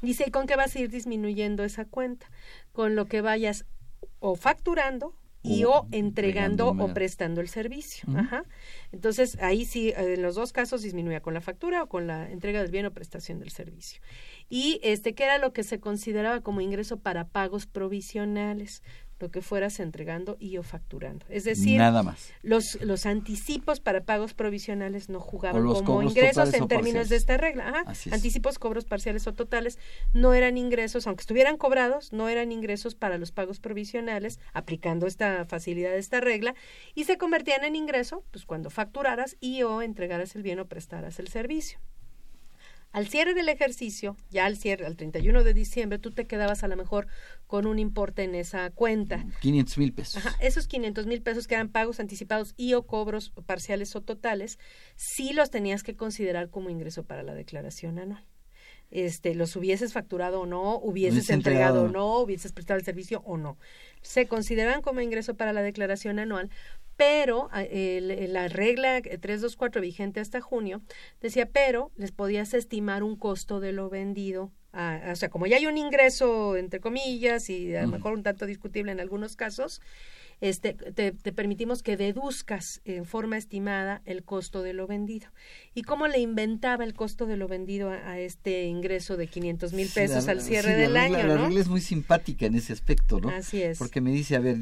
[0.00, 2.26] Dice, ¿y con qué vas a ir disminuyendo esa cuenta?
[2.72, 3.66] Con lo que vayas
[4.18, 8.08] o facturando y O o entregando o prestando el servicio.
[8.16, 8.44] Ajá.
[8.92, 12.30] Entonces, ahí sí, eh, en los dos casos disminuía con la factura o con la
[12.30, 14.00] entrega del bien o prestación del servicio.
[14.48, 18.84] Y este, que era lo que se consideraba como ingreso para pagos provisionales,
[19.22, 21.24] lo que fueras entregando y o facturando.
[21.28, 22.32] Es decir, nada más.
[22.42, 27.68] los, los anticipos para pagos provisionales no jugaban como ingresos en términos de esta regla.
[27.68, 27.92] Ajá.
[27.92, 28.12] Es.
[28.12, 29.78] Anticipos, cobros parciales o totales
[30.12, 35.46] no eran ingresos, aunque estuvieran cobrados, no eran ingresos para los pagos provisionales, aplicando esta
[35.46, 36.54] facilidad de esta regla,
[36.94, 41.18] y se convertían en ingreso pues cuando facturaras y o entregaras el bien o prestaras
[41.18, 41.78] el servicio.
[42.92, 46.68] Al cierre del ejercicio, ya al cierre, al 31 de diciembre, tú te quedabas a
[46.68, 47.06] lo mejor
[47.46, 49.24] con un importe en esa cuenta.
[49.40, 50.16] 500 mil pesos.
[50.18, 54.58] Ajá, esos 500 mil pesos que eran pagos anticipados y o cobros parciales o totales,
[54.94, 58.26] sí los tenías que considerar como ingreso para la declaración anual.
[58.90, 62.06] Este, los hubieses facturado o no, hubieses Hubiese entregado o entregado.
[62.08, 63.56] no, hubieses prestado el servicio o no.
[64.02, 66.50] Se consideran como ingreso para la declaración anual,
[67.02, 70.82] pero ah, el- la regla 324 vigente hasta junio
[71.20, 74.52] decía, pero les podías estimar un costo de lo vendido.
[74.72, 78.46] o sea, como ya hay un ingreso, entre comillas, y a lo mejor un tanto
[78.46, 79.80] discutible en algunos casos,
[80.40, 85.28] este, te, te permitimos que deduzcas en forma estimada el costo de lo vendido.
[85.74, 89.72] ¿Y cómo le inventaba el costo de lo vendido a, a este ingreso de 500
[89.72, 91.28] mil pesos la- al cierre sí, la del regla- año?
[91.28, 91.44] La ¿no?
[91.46, 93.28] regla es muy simpática en ese aspecto, ¿no?
[93.28, 93.78] Así es.
[93.78, 94.56] Porque me dice, a ver,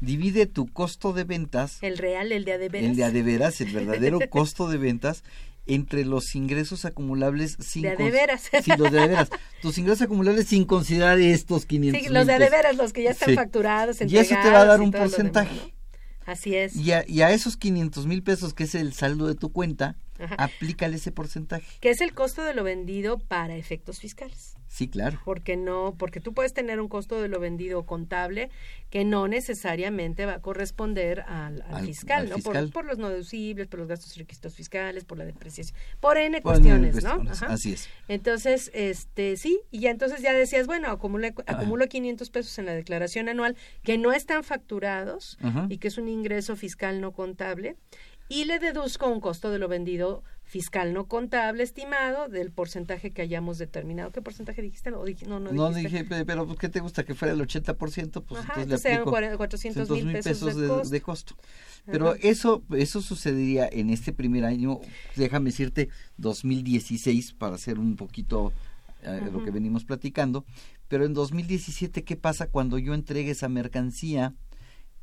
[0.00, 2.90] divide tu costo de ventas, El real, el de a de veras.
[2.90, 5.22] el de a de veras, el verdadero costo de ventas,
[5.66, 7.96] entre los ingresos acumulables sin De.
[8.62, 9.28] Sí, los de.
[9.62, 12.50] Tus ingresos acumulables sin considerar estos 500 Sí, los de a mil de pesos.
[12.62, 13.34] veras, los que ya están Sí.
[13.36, 15.54] facturados, Y eso te va a dar un demás, porcentaje.
[15.54, 15.80] ¿no?
[16.26, 16.74] Así es.
[16.76, 19.96] Y a, y a esos 500 mil pesos, que es el saldo de tu cuenta,
[20.18, 20.34] Ajá.
[20.38, 21.66] aplícale ese porcentaje.
[21.80, 24.54] Que es el costo de lo vendido para efectos fiscales.
[24.72, 25.20] Sí, claro.
[25.24, 28.50] porque no porque tú puedes tener un costo de lo vendido contable
[28.88, 32.34] que no necesariamente va a corresponder al, al Al- fiscal, al ¿no?
[32.36, 32.70] Por- fiscal.
[32.70, 36.40] Por, los no deducibles, por los gastos y requisitos fiscales, por la depreciación, por N
[36.40, 37.30] Por cuestiones, N ¿no?
[37.30, 37.46] Ajá.
[37.46, 37.88] así es.
[38.06, 41.42] Entonces, este, sí, y ya entonces ya decías, bueno, acumula, Ah.
[41.56, 45.66] acumulo 500 pesos en la declaración anual que no están facturados Ajá.
[45.68, 47.76] y que es un ingreso fiscal no contable
[48.28, 53.22] y le deduzco un costo de lo vendido fiscal no contable estimado del porcentaje que
[53.22, 54.10] hayamos determinado.
[54.10, 54.90] ¿Qué porcentaje dijiste?
[54.90, 55.98] No, dije- no, no No dijiste.
[55.98, 57.04] dije, pe- pero pues, ¿qué te gusta?
[57.04, 60.62] Que fuera el 80%, pues Ajá, entonces le eran aplico cuare- 400 mil pesos de
[60.62, 60.88] de, costo.
[60.90, 61.36] de costo.
[61.86, 62.18] Pero Ajá.
[62.22, 64.80] eso eso sucedería en este primer año,
[65.14, 68.52] déjame decirte, 2016, para hacer un poquito
[69.02, 70.44] eh, lo que venimos platicando.
[70.88, 74.34] Pero en 2017, ¿qué pasa cuando yo entregue esa mercancía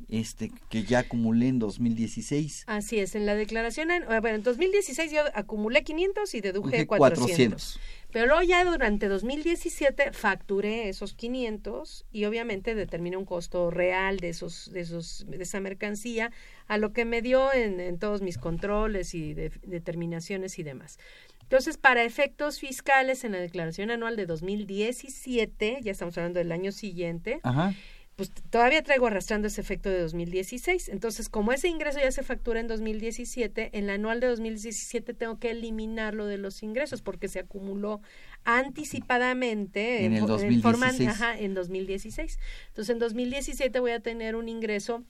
[0.09, 2.63] este que ya acumulé en 2016.
[2.67, 7.27] Así es, en la declaración, en, bueno, en 2016 yo acumulé 500 y deduje 400.
[7.27, 7.79] 400.
[8.11, 14.29] Pero luego ya durante 2017 facturé esos 500 y obviamente determiné un costo real de
[14.29, 16.31] esos de esos de esa mercancía
[16.67, 20.99] a lo que me dio en, en todos mis controles y de, determinaciones y demás.
[21.41, 26.73] Entonces, para efectos fiscales en la declaración anual de 2017, ya estamos hablando del año
[26.73, 27.73] siguiente, Ajá
[28.17, 30.89] pues todavía traigo arrastrando ese efecto de 2016.
[30.89, 35.37] Entonces, como ese ingreso ya se factura en 2017, en la anual de 2017 tengo
[35.37, 38.01] que eliminarlo de los ingresos porque se acumuló
[38.43, 41.09] anticipadamente en, el 2016.
[41.09, 42.39] ajá, en 2016.
[42.69, 45.03] Entonces, en 2017 voy a tener un ingreso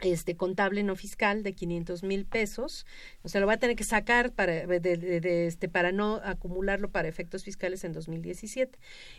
[0.00, 2.86] este contable no fiscal de 500 mil pesos,
[3.22, 7.08] o sea, lo voy a tener que sacar para, de, este, para no acumularlo para
[7.08, 8.78] efectos fiscales en 2017.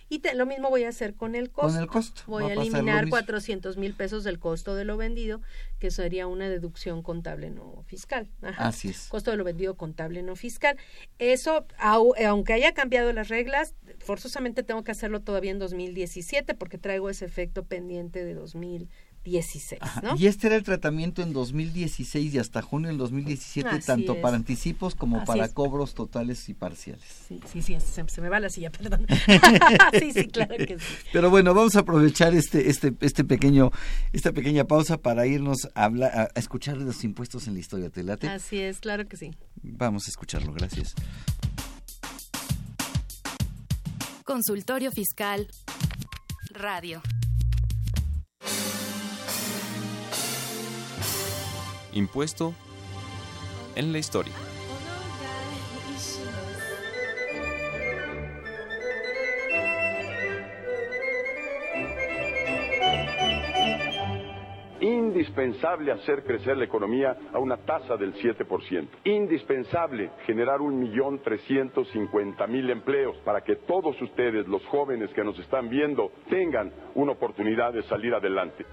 [0.10, 1.74] Y lo mismo voy a hacer con el costo.
[1.74, 2.22] Con el costo.
[2.28, 5.42] Voy a, eliminar 400 mil pesos del costo de lo vendido,
[5.80, 8.30] que sería una deducción contable no fiscal.
[8.58, 9.08] Así es.
[9.08, 10.78] Costo de lo vendido contable no fiscal.
[11.18, 17.10] Eso, aunque haya cambiado las reglas, forzosamente tengo que hacerlo todavía en 2017 porque traigo
[17.10, 20.16] ese efecto pendiente de 2017 16, ¿no?
[20.18, 24.96] Y este era el tratamiento en 2016 y hasta junio del 2017, tanto para anticipos
[24.96, 27.04] como para cobros totales y parciales.
[27.28, 29.06] Sí, sí, sí, se, me va la silla, perdón.
[30.00, 30.86] sí, sí, claro que sí.
[31.12, 33.72] Pero bueno, vamos a aprovechar este, este, este pequeño,
[34.14, 37.90] esta pequeña pausa para irnos a, hablar, a escuchar los impuestos en la historia.
[37.90, 38.30] ¿Te late?
[38.30, 39.32] Así es, claro que sí.
[39.62, 40.96] Vamos a escucharlo, gracias.
[44.24, 45.48] Consultorio Fiscal
[46.52, 47.02] Radio.
[51.98, 52.54] Impuesto
[53.76, 54.34] en la historia.
[64.80, 68.88] Indispensable hacer crecer la economía a una tasa del 7%.
[69.06, 75.24] Indispensable generar un millón trescientos cincuenta mil empleos para que todos ustedes, los jóvenes que
[75.24, 78.68] nos están viendo, tengan una oportunidad de salir adelante.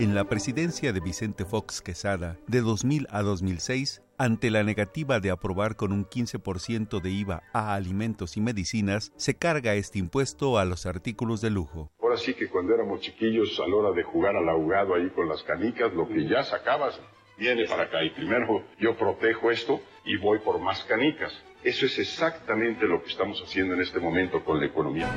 [0.00, 5.30] En la presidencia de Vicente Fox Quesada de 2000 a 2006, ante la negativa de
[5.30, 10.64] aprobar con un 15% de IVA a alimentos y medicinas, se carga este impuesto a
[10.64, 11.90] los artículos de lujo.
[12.00, 15.28] Ahora sí que cuando éramos chiquillos, a la hora de jugar al ahogado ahí con
[15.28, 16.98] las canicas, lo que ya sacabas
[17.36, 21.30] viene para acá y primero yo protejo esto y voy por más canicas.
[21.62, 25.10] Eso es exactamente lo que estamos haciendo en este momento con la economía.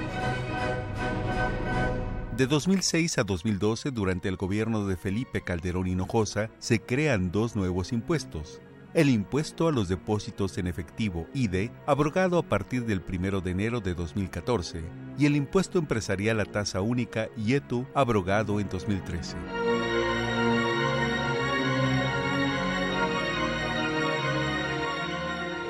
[2.37, 7.93] De 2006 a 2012, durante el gobierno de Felipe Calderón Hinojosa, se crean dos nuevos
[7.93, 8.59] impuestos.
[8.95, 13.81] El impuesto a los depósitos en efectivo IDE, abrogado a partir del 1 de enero
[13.81, 14.81] de 2014,
[15.19, 19.37] y el impuesto empresarial a tasa única IETU, abrogado en 2013.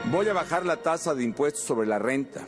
[0.09, 2.47] Voy a bajar la tasa de impuestos sobre la renta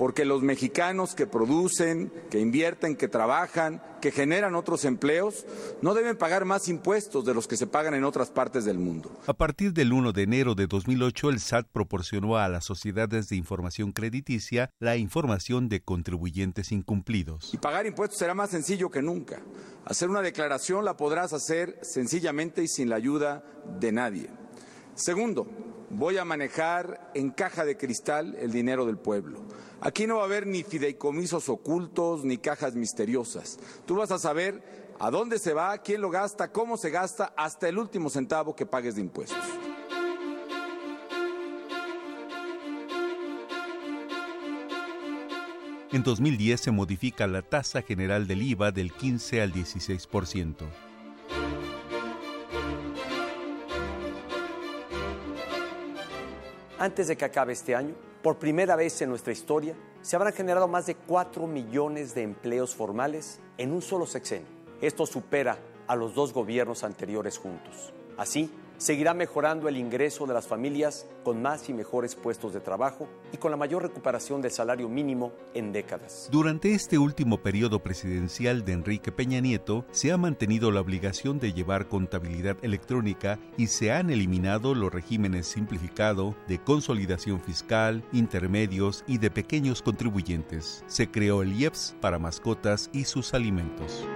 [0.00, 5.44] porque los mexicanos que producen, que invierten, que trabajan, que generan otros empleos,
[5.82, 9.14] no deben pagar más impuestos de los que se pagan en otras partes del mundo.
[9.26, 13.36] A partir del 1 de enero de 2008, el SAT proporcionó a las sociedades de
[13.36, 17.52] información crediticia la información de contribuyentes incumplidos.
[17.52, 19.42] Y pagar impuestos será más sencillo que nunca.
[19.84, 23.44] Hacer una declaración la podrás hacer sencillamente y sin la ayuda
[23.78, 24.30] de nadie.
[24.94, 25.46] Segundo,
[25.90, 29.40] voy a manejar en caja de cristal el dinero del pueblo.
[29.80, 33.58] Aquí no va a haber ni fideicomisos ocultos ni cajas misteriosas.
[33.86, 34.62] Tú vas a saber
[34.98, 38.66] a dónde se va, quién lo gasta, cómo se gasta, hasta el último centavo que
[38.66, 39.38] pagues de impuestos.
[45.92, 50.89] En 2010 se modifica la tasa general del IVA del 15 al 16%.
[56.80, 60.66] Antes de que acabe este año, por primera vez en nuestra historia, se habrán generado
[60.66, 64.48] más de 4 millones de empleos formales en un solo sexenio.
[64.80, 67.92] Esto supera a los dos gobiernos anteriores juntos.
[68.16, 73.08] Así, seguirá mejorando el ingreso de las familias con más y mejores puestos de trabajo
[73.30, 76.28] y con la mayor recuperación del salario mínimo en décadas.
[76.32, 81.52] Durante este último periodo presidencial de Enrique Peña Nieto, se ha mantenido la obligación de
[81.52, 89.18] llevar contabilidad electrónica y se han eliminado los regímenes simplificado de consolidación fiscal, intermedios y
[89.18, 90.84] de pequeños contribuyentes.
[90.86, 94.06] Se creó el IEPS para mascotas y sus alimentos.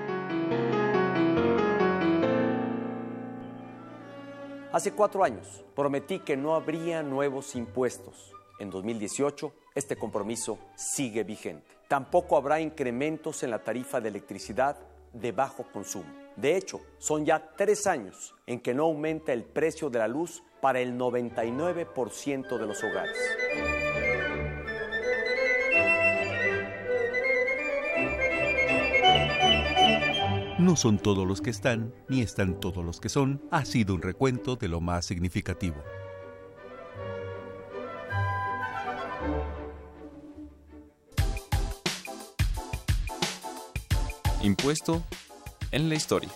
[4.74, 8.32] Hace cuatro años prometí que no habría nuevos impuestos.
[8.58, 11.70] En 2018, este compromiso sigue vigente.
[11.86, 14.76] Tampoco habrá incrementos en la tarifa de electricidad
[15.12, 16.12] de bajo consumo.
[16.34, 20.42] De hecho, son ya tres años en que no aumenta el precio de la luz
[20.60, 23.16] para el 99% de los hogares.
[30.64, 33.42] No son todos los que están, ni están todos los que son.
[33.50, 35.76] Ha sido un recuento de lo más significativo.
[44.42, 45.02] Impuesto
[45.70, 46.30] en la historia.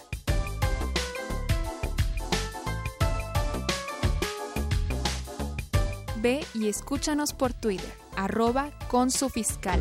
[6.20, 9.80] Ve y escúchanos por Twitter, arroba con su fiscal.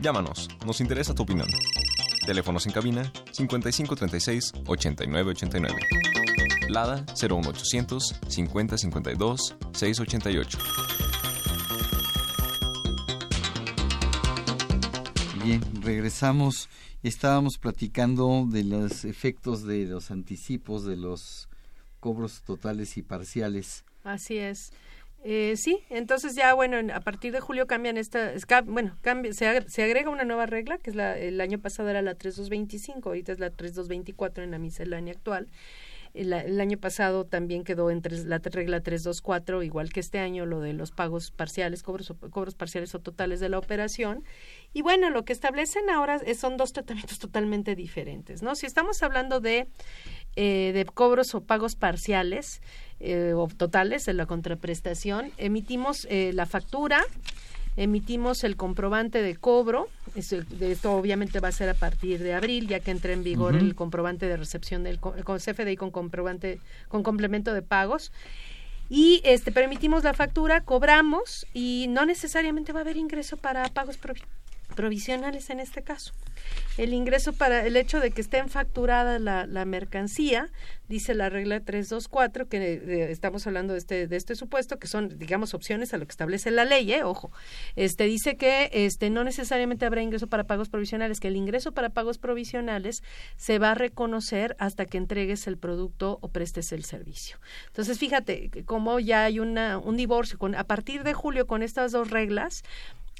[0.00, 1.48] Llámanos, nos interesa tu opinión.
[2.24, 5.76] Teléfonos en cabina 5536 8989.
[6.68, 10.58] Lada 01800 5052 688.
[15.44, 16.68] Bien, regresamos.
[17.02, 21.48] Estábamos platicando de los efectos de los anticipos, de los
[21.98, 23.84] cobros totales y parciales.
[24.04, 24.72] Así es.
[25.24, 28.32] Eh, sí, entonces ya, bueno, a partir de julio cambian esta,
[28.64, 32.16] bueno, cambia, se, agrega una nueva regla, que es la, el año pasado era la
[32.16, 35.48] 3225, ahorita es la 3224 en la miscelánea actual.
[36.14, 40.74] El, año pasado también quedó entre la regla 324, igual que este año, lo de
[40.74, 44.22] los pagos parciales, cobros, cobros parciales o totales de la operación.
[44.74, 48.54] Y bueno, lo que establecen ahora son dos tratamientos totalmente diferentes, ¿no?
[48.56, 49.68] Si estamos hablando de,
[50.36, 52.60] eh, de cobros o pagos parciales,
[53.00, 57.02] eh, o totales de la contraprestación, emitimos eh, la factura,
[57.76, 62.78] emitimos el comprobante de cobro, esto obviamente va a ser a partir de abril, ya
[62.78, 67.62] que entre en vigor el comprobante de recepción del CFDI con comprobante, con complemento de
[67.62, 68.12] pagos.
[68.88, 73.96] Y este permitimos la factura, cobramos y no necesariamente va a haber ingreso para pagos
[74.72, 76.12] provisionales en este caso.
[76.76, 80.48] El ingreso para el hecho de que estén facturada la, la mercancía,
[80.88, 85.18] dice la regla 324, que eh, estamos hablando de este, de este supuesto, que son,
[85.18, 87.02] digamos, opciones a lo que establece la ley, ¿eh?
[87.02, 87.32] ojo,
[87.76, 91.90] este dice que este no necesariamente habrá ingreso para pagos provisionales, que el ingreso para
[91.90, 93.02] pagos provisionales
[93.36, 97.38] se va a reconocer hasta que entregues el producto o prestes el servicio.
[97.68, 101.92] Entonces, fíjate cómo ya hay una, un divorcio con, a partir de julio con estas
[101.92, 102.62] dos reglas,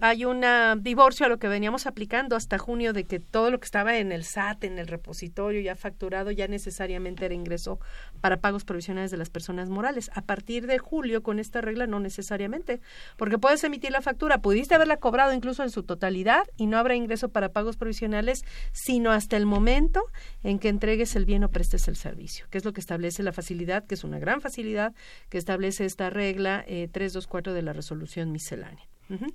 [0.01, 0.43] hay un
[0.81, 4.11] divorcio a lo que veníamos aplicando hasta junio de que todo lo que estaba en
[4.11, 7.79] el SAT, en el repositorio ya facturado, ya necesariamente era ingreso
[8.21, 10.11] para pagos provisionales de las personas morales.
[10.15, 12.81] A partir de julio, con esta regla, no necesariamente,
[13.17, 16.95] porque puedes emitir la factura, pudiste haberla cobrado incluso en su totalidad y no habrá
[16.95, 20.05] ingreso para pagos provisionales, sino hasta el momento
[20.43, 23.33] en que entregues el bien o prestes el servicio, que es lo que establece la
[23.33, 24.95] facilidad, que es una gran facilidad
[25.29, 28.92] que establece esta regla eh, 324 de la resolución miscelánea.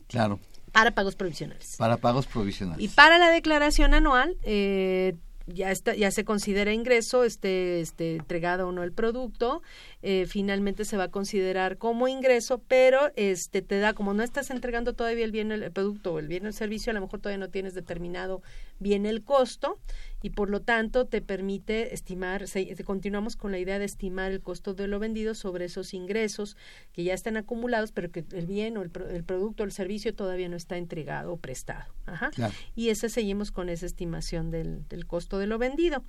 [0.07, 0.39] Claro.
[0.71, 1.75] Para pagos provisionales.
[1.77, 2.83] Para pagos provisionales.
[2.83, 5.15] Y para la declaración anual, eh,
[5.47, 9.61] ya está, ya se considera ingreso, esté, este, entregado o no el producto,
[10.09, 14.51] eh, finalmente se va a considerar como ingreso, pero este te da, como no estás
[14.51, 17.19] entregando todavía el bien, el, producto o el bien o el servicio, a lo mejor
[17.19, 18.41] todavía no tienes determinado
[18.79, 19.79] bien el costo
[20.23, 24.39] y por lo tanto te permite estimar, se, continuamos con la idea de estimar el
[24.39, 26.55] costo de lo vendido sobre esos ingresos
[26.93, 30.15] que ya están acumulados, pero que el bien o el, el producto o el servicio
[30.15, 31.93] todavía no está entregado o prestado.
[32.05, 32.31] Ajá.
[32.77, 36.05] Y ese seguimos con esa estimación del, del costo de lo vendido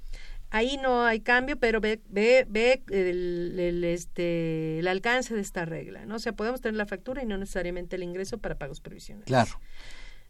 [0.51, 6.07] ahí no hay cambio, pero ve, ve, ve el, este, el alcance de esta regla,
[6.07, 6.17] ¿no?
[6.17, 9.27] O sea, podemos tener la factura y no necesariamente el ingreso para pagos provisionales.
[9.27, 9.61] Claro.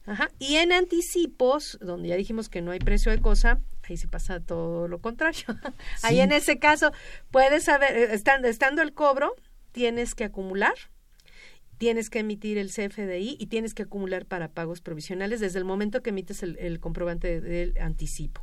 [0.06, 0.30] Ajá.
[0.38, 4.40] Y en anticipos, donde ya dijimos que no hay precio de cosa, ahí se pasa
[4.40, 5.44] todo lo contrario.
[6.02, 6.92] Ahí en ese caso,
[7.30, 9.34] puedes saber, eh, estando, estando el cobro,
[9.72, 10.74] tienes que acumular,
[11.76, 16.02] tienes que emitir el CFDI y tienes que acumular para pagos provisionales desde el momento
[16.02, 18.42] que emites el, el comprobante del anticipo.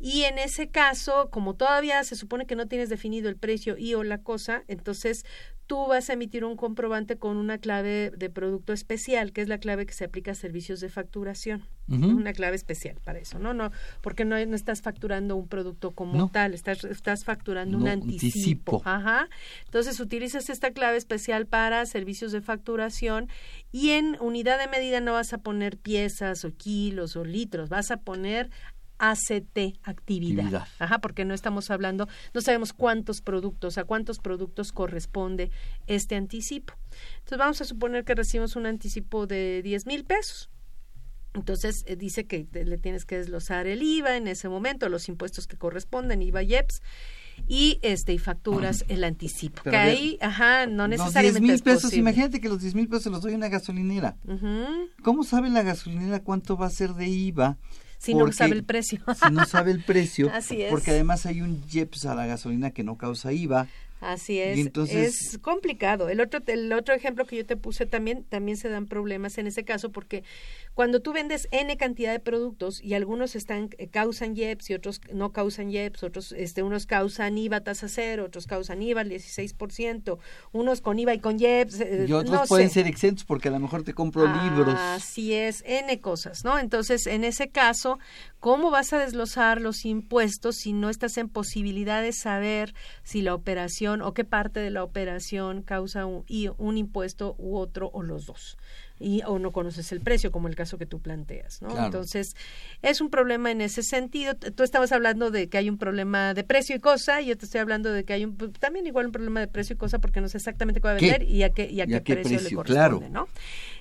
[0.00, 3.94] Y en ese caso, como todavía se supone que no tienes definido el precio y
[3.94, 5.24] o la cosa, entonces
[5.66, 9.58] tú vas a emitir un comprobante con una clave de producto especial, que es la
[9.58, 11.66] clave que se aplica a servicios de facturación.
[11.86, 13.52] Una clave especial para eso, ¿no?
[13.52, 18.80] no Porque no, no estás facturando un producto como tal, estás, estás facturando un anticipo.
[18.86, 19.28] Ajá.
[19.66, 23.28] Entonces utilizas esta clave especial para servicios de facturación
[23.70, 27.90] y en unidad de medida no vas a poner piezas o kilos o litros, vas
[27.90, 28.50] a poner
[28.98, 30.66] ACT, actividad.
[30.78, 35.50] Ajá, porque no estamos hablando, no sabemos cuántos productos, a cuántos productos corresponde
[35.86, 36.74] este anticipo.
[37.18, 40.50] Entonces vamos a suponer que recibimos un anticipo de 10 mil pesos.
[41.34, 45.08] Entonces eh, dice que te- le tienes que desglosar el IVA en ese momento, los
[45.08, 46.80] impuestos que corresponden, IVA y EPS,
[47.48, 49.60] y este y facturas el anticipo.
[49.64, 51.98] Pero que ver, ahí, ajá, no Los 10 necesariamente mil es pesos, posible.
[52.02, 54.16] imagínate que los 10 mil pesos los doy a una gasolinera.
[55.02, 57.58] ¿Cómo sabe la gasolinera cuánto va a ser de IVA?
[58.04, 59.00] Si no sabe el precio.
[59.14, 60.30] Si no sabe el precio.
[60.34, 60.70] Así es.
[60.70, 63.66] Porque además hay un JEPS a la gasolina que no causa IVA.
[64.04, 64.58] Así es.
[64.58, 66.08] Entonces- es complicado.
[66.08, 69.46] El otro, el otro ejemplo que yo te puse también, también se dan problemas en
[69.46, 70.24] ese caso porque
[70.74, 75.00] cuando tú vendes N cantidad de productos y algunos están, eh, causan IEPS y otros
[75.12, 80.18] no causan IEPS, otros, este, unos causan IVA tasa cero, otros causan IVA al 16%,
[80.52, 81.80] unos con IVA y con IEPS.
[81.80, 82.74] eh, Y otros no pueden sé.
[82.74, 84.74] ser exentos porque a lo mejor te compro libros.
[84.78, 86.58] Así es, N cosas, ¿no?
[86.58, 87.98] Entonces, en ese caso,
[88.40, 93.34] ¿cómo vas a desglosar los impuestos si no estás en posibilidad de saber si la
[93.34, 98.02] operación o qué parte de la operación causa un, y un impuesto u otro o
[98.02, 98.56] los dos?
[99.00, 101.68] Y, o no conoces el precio, como el caso que tú planteas, ¿no?
[101.70, 101.86] Claro.
[101.86, 102.36] Entonces,
[102.80, 104.34] es un problema en ese sentido.
[104.36, 107.44] Tú estabas hablando de que hay un problema de precio y cosa, y yo te
[107.44, 110.20] estoy hablando de que hay un, también igual un problema de precio y cosa porque
[110.20, 111.10] no sé exactamente cuál va a ¿Qué?
[111.10, 113.02] vender y a qué, y a ¿Y qué, a qué precio, le corresponde, Claro.
[113.10, 113.28] ¿no?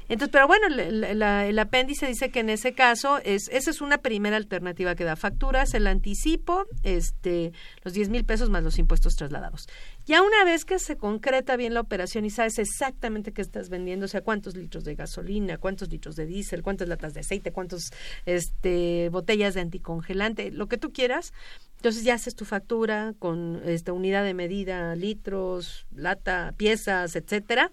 [0.09, 3.99] Entonces, pero bueno, la- el apéndice dice que en ese caso es esa es una
[3.99, 7.53] primera alternativa que da facturas, el anticipo, este,
[7.84, 9.68] los 10 mil pesos más los impuestos trasladados.
[10.05, 14.05] Ya una vez que se concreta bien la operación y sabes exactamente qué estás vendiendo,
[14.05, 17.91] o sea, cuántos litros de gasolina, cuántos litros de diésel, cuántas latas de aceite, cuántos
[18.25, 21.31] este, botellas de anticongelante, lo que tú quieras,
[21.77, 27.71] entonces ya haces tu factura con esta unidad de medida, litros, lata, piezas, etcétera,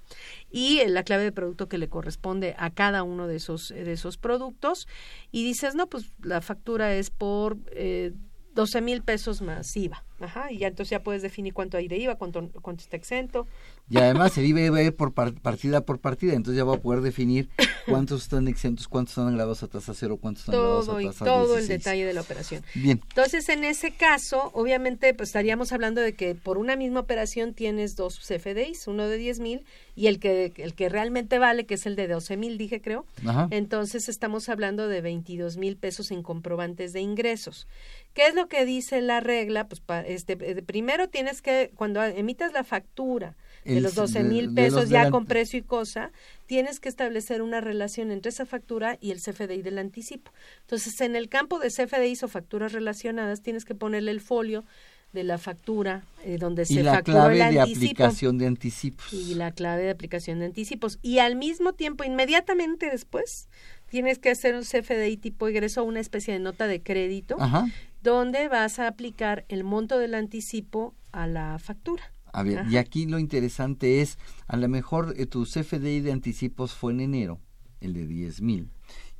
[0.50, 4.18] y la clave de producto que le corresponde a cada uno de esos de esos
[4.18, 4.86] productos
[5.30, 8.12] y dices no pues la factura es por eh,
[8.60, 11.96] 12 mil pesos más IVA ajá y ya entonces ya puedes definir cuánto hay de
[11.96, 13.46] IVA cuánto cuánto está exento
[13.90, 16.80] Y además el va a ir por par- partida por partida, entonces ya va a
[16.80, 17.48] poder definir
[17.86, 21.06] cuántos están exentos, cuántos están grabados a tasa cero, cuántos están grabados todo a y
[21.06, 21.68] tasa todo el 16.
[21.68, 23.00] detalle de la operación Bien.
[23.08, 27.96] Entonces, en ese caso, obviamente, pues estaríamos hablando de que por una misma operación tienes
[27.96, 29.64] dos CFDIs, uno de 10 mil
[29.96, 33.04] y el que, el que realmente vale, que es el de 12 mil, dije creo.
[33.26, 33.48] Ajá.
[33.50, 37.66] Entonces, estamos hablando de 22 mil pesos en comprobantes de ingresos.
[38.14, 39.66] ¿Qué es lo que dice la regla?
[39.66, 43.34] Pues pa- este, eh, primero tienes que, cuando emitas la factura
[43.64, 46.12] de El- los 12 de- mil pesos ya con precio y cosa,
[46.46, 50.32] tienes que establecer una relación entre esa factura y el CFDI del anticipo.
[50.62, 54.64] Entonces, en el campo de CFDIs o facturas relacionadas, tienes que ponerle el folio
[55.12, 58.46] de la factura eh, donde Y se la facturó clave el de anticipo aplicación de
[58.46, 59.12] anticipos.
[59.12, 60.98] y la clave de aplicación de anticipos.
[61.02, 63.48] Y al mismo tiempo, inmediatamente después,
[63.88, 67.66] tienes que hacer un CFDI tipo egreso, una especie de nota de crédito, Ajá.
[68.04, 72.12] donde vas a aplicar el monto del anticipo a la factura.
[72.32, 72.70] A ver, Ajá.
[72.70, 77.00] y aquí lo interesante es, a lo mejor eh, tu CFDI de anticipos fue en
[77.00, 77.40] enero,
[77.80, 78.70] el de 10 mil,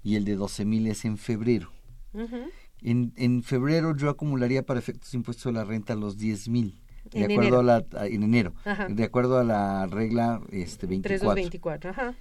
[0.02, 1.72] y el de 12 mil es en febrero.
[2.12, 2.36] Ujú.
[2.82, 6.80] En, en febrero yo acumularía para efectos de impuesto de la renta los 10 mil.
[7.10, 7.60] De En acuerdo enero.
[7.60, 8.86] a la, a- en enero, Ajá.
[8.88, 11.34] de acuerdo a la regla este 24.
[11.34, 12.14] 3224, ajá.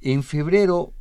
[0.00, 0.92] En febrero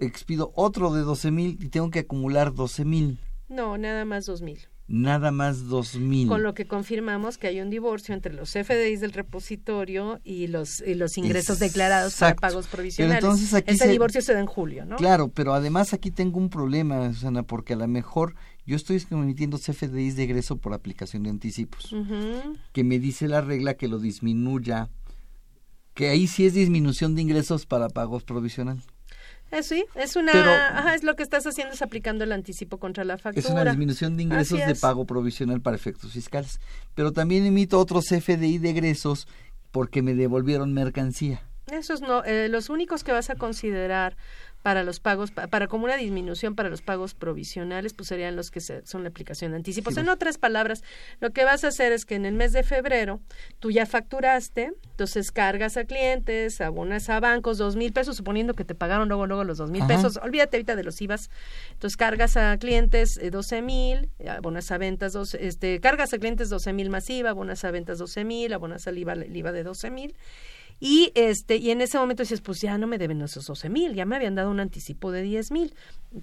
[0.00, 4.42] expido otro de 12 mil y tengo que acumular 12 mil, No, nada más dos
[4.42, 4.58] mil.
[4.88, 6.28] Nada más 2 mil.
[6.28, 10.80] Con lo que confirmamos que hay un divorcio entre los CFDIs del repositorio y los,
[10.80, 13.22] y los ingresos declarados para pagos Pero provisionales.
[13.22, 14.96] entonces aquí Ese se- divorcio se da en julio, ¿no?
[14.96, 18.34] Claro, pero además aquí tengo un problema, Susana, porque a lo mejor
[18.64, 21.94] yo estoy emitiendo CFDIs de egreso por aplicación de anticipos,
[22.72, 24.88] que me dice la regla que lo disminuya,
[25.94, 28.80] que ahí sí es disminución de ingresos para pagos provisional.
[29.50, 32.78] Eh, sí, es una, Pero- ajá, es lo que estás haciendo es aplicando el anticipo
[32.78, 33.46] contra la factura.
[33.46, 36.60] Es una disminución de ingresos de pago provisional para efectos fiscales.
[36.94, 39.26] Pero también emito otro CFDI de egresos
[39.70, 41.42] porque me devolvieron mercancía.
[41.70, 44.16] Esos no, eh, los únicos que vas a considerar
[44.62, 48.50] para los pagos, pa- para como una disminución para los pagos provisionales, pues serían los
[48.50, 49.94] que se- son la aplicación de anticipos.
[49.94, 50.82] Sí, en otras palabras,
[51.20, 53.20] lo que vas a hacer es que en el mes de febrero
[53.60, 58.64] tú ya facturaste, entonces cargas a clientes, abonas a bancos dos mil pesos, suponiendo que
[58.64, 60.18] te pagaron luego luego los dos mil pesos.
[60.22, 61.30] Olvídate ahorita de los IVAs.
[61.72, 66.50] Entonces cargas a clientes eh, doce mil, abonas a ventas dos, este, cargas a clientes
[66.50, 69.62] doce mil más IVA, abonas a ventas doce mil, abonas al IVA, el IVA de
[69.62, 70.14] doce mil.
[70.80, 73.94] Y este, y en ese momento dices, pues ya no me deben esos 12 mil,
[73.94, 75.74] ya me habían dado un anticipo de 10 mil.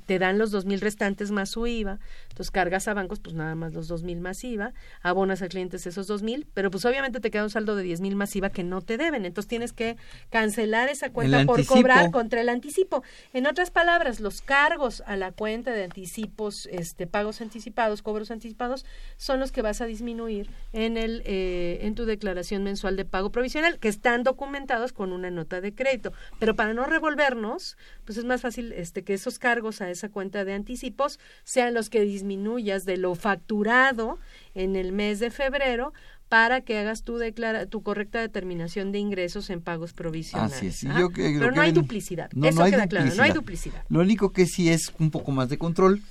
[0.08, 1.99] Te dan los dos mil restantes más su IVA.
[2.30, 5.86] Entonces cargas a bancos, pues nada más los dos mil más IVA, abonas a clientes
[5.86, 8.49] esos dos mil, pero pues obviamente te queda un saldo de 10 mil más IVA
[8.49, 9.26] que no te deben.
[9.26, 9.97] Entonces tienes que
[10.32, 11.76] cancelar esa cuenta El por anticipo.
[11.76, 13.03] cobrar contra el anticipo.
[13.32, 18.86] En otras palabras, los cargos a la cuenta de anticipos, este, pagos anticipados, cobros anticipados,
[19.18, 23.32] son los que vas a disminuir en el, eh, en tu declaración mensual de pago
[23.32, 26.14] provisional, que están documentados documentados con una nota de crédito.
[26.39, 30.46] Pero para no revolvernos, pues es más fácil este, que esos cargos a esa cuenta
[30.46, 34.20] de anticipos sean los que disminuyas de lo facturado
[34.54, 35.93] en el mes de febrero
[36.30, 40.56] para que hagas tu, declara tu correcta determinación de ingresos en pagos provisionales.
[40.58, 40.82] Así es.
[40.98, 42.30] Yo que- Pero no hay duplicidad.
[42.34, 43.84] No, Eso no hay queda claro, no hay duplicidad.
[43.89, 46.02] Lo único que sí es un poco más de control.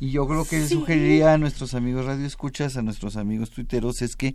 [0.00, 0.74] Y yo creo que Sí.
[0.74, 4.34] sugeriría a nuestros amigos radioescuchas, a nuestros amigos tuiteros, es que,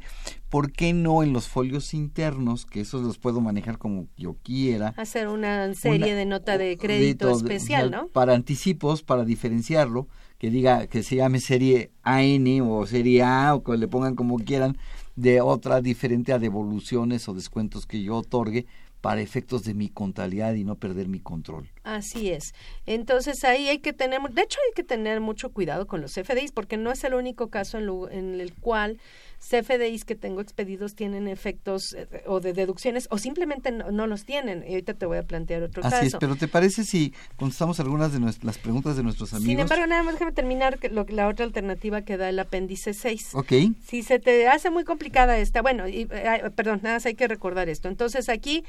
[0.49, 4.93] ¿por qué no en los folios internos, que esos los puedo manejar como yo quiera?
[4.97, 8.07] Hacer una serie Una- de nota de crédito de- especial, ¿no?
[8.07, 10.07] Para anticipos, para diferenciarlo,
[10.37, 14.37] que diga que se llame serie AN o serie A o que le pongan como
[14.39, 14.77] quieran,
[15.17, 18.65] de otra diferente a devoluciones o descuentos que yo otorgue
[19.01, 21.71] para efectos de mi contabilidad y no perder mi control.
[21.83, 22.53] Así es.
[22.85, 26.51] Entonces ahí hay que tener, de hecho hay que tener mucho cuidado con los CFDIs
[26.51, 28.99] porque no es el único caso en, en el cual
[29.39, 34.25] CFDIs que tengo expedidos tienen efectos eh, o de deducciones o simplemente no, no los
[34.25, 34.63] tienen.
[34.67, 36.05] Y ahorita te voy a plantear otro Así caso.
[36.05, 39.49] es, pero ¿te parece si contestamos algunas de las preguntas de nuestros amigos?
[39.49, 43.29] Sin embargo, nada más déjame terminar lo- la otra alternativa que da el apéndice 6.
[43.33, 43.53] Ok.
[43.85, 47.27] Si se te hace muy complicada esta, bueno, y, eh, perdón, nada más hay que
[47.27, 47.87] recordar esto.
[47.87, 48.65] Entonces aquí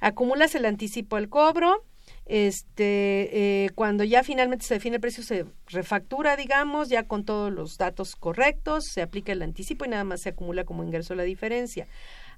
[0.00, 1.84] acumulas el anticipo al cobro,
[2.28, 7.50] este, eh, cuando ya finalmente se define el precio se refactura, digamos, ya con todos
[7.50, 11.22] los datos correctos, se aplica el anticipo y nada más se acumula como ingreso la
[11.22, 11.88] diferencia.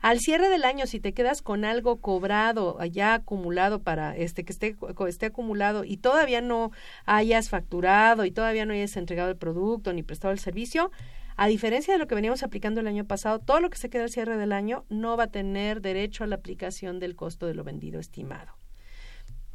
[0.01, 4.53] Al cierre del año, si te quedas con algo cobrado, ya acumulado para este que
[4.53, 6.71] esté, acumulado y todavía no
[7.05, 10.93] hayas facturado y todavía no hayas entregado el producto ni prestado el servicio,
[11.37, 14.05] a diferencia de lo que veníamos aplicando el año pasado, todo lo que se queda
[14.05, 17.55] al cierre del año no va a tener derecho a la aplicación del costo de
[17.55, 18.60] lo vendido estimado.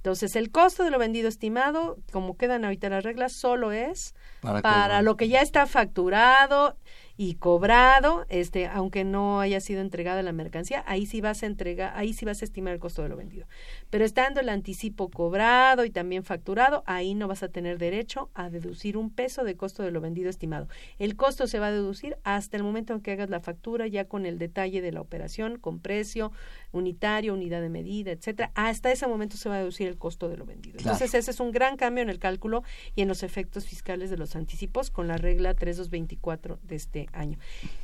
[0.06, 4.62] Entonces, el costo de lo vendido estimado, como quedan ahorita las reglas, solo es Para
[4.62, 6.78] para, lo que ya está facturado
[7.18, 11.94] y cobrado, este, aunque no haya sido entregada la mercancía, ahí sí vas a entregar,
[11.96, 13.48] ahí sí vas a estimar el costo de lo vendido.
[13.90, 18.50] Pero estando el anticipo cobrado y también facturado, ahí no vas a tener derecho a
[18.50, 20.68] deducir un peso de costo de lo vendido estimado.
[21.00, 24.06] El costo se va a deducir hasta el momento en que hagas la factura, ya
[24.06, 26.34] con el detalle de la operación, con precio
[26.74, 28.52] unitario, unidad de medida, etcétera.
[28.56, 30.78] Hasta ese momento se va a deducir el costo de lo vendido.
[30.78, 30.96] Claro.
[30.96, 32.64] Entonces, ese es un gran cambio en el cálculo
[32.94, 37.38] y en los efectos fiscales de los anticipos con la regla 3224 de este año.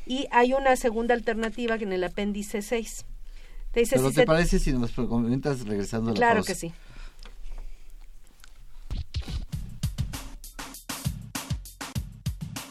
[0.05, 3.05] Y hay una segunda alternativa que en el apéndice 6.
[3.71, 6.53] Te dice ¿Pero si te se- parece si nos comentas regresando a la Claro pausa?
[6.53, 6.73] que sí.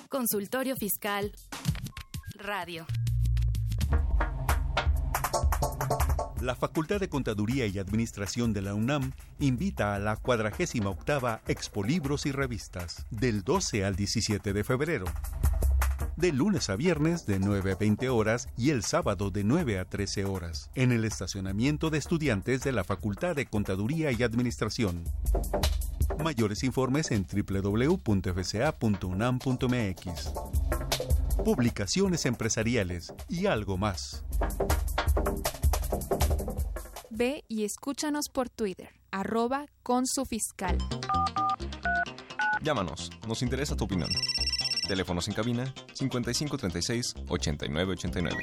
[0.09, 1.33] Consultorio Fiscal
[2.35, 2.87] Radio.
[6.41, 12.25] La Facultad de Contaduría y Administración de la UNAM invita a la 48 Expo Libros
[12.27, 15.05] y Revistas del 12 al 17 de febrero.
[16.21, 19.87] De lunes a viernes de 9 a 20 horas y el sábado de 9 a
[19.87, 25.03] 13 horas en el estacionamiento de estudiantes de la Facultad de Contaduría y Administración.
[26.23, 28.33] Mayores informes en www.fca.unam.mx.
[31.43, 34.23] Publicaciones empresariales y algo más.
[37.09, 40.77] Ve y escúchanos por Twitter, arroba con su fiscal.
[42.63, 44.11] Llámanos, nos interesa tu opinión.
[44.91, 48.37] Teléfonos en cabina 5536 8989.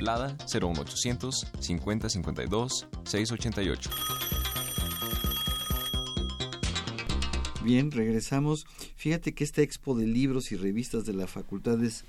[0.00, 3.90] Lada 01800 5052 688.
[7.62, 8.64] Bien, regresamos.
[8.96, 12.04] Fíjate que esta expo de libros y revistas de la facultad es,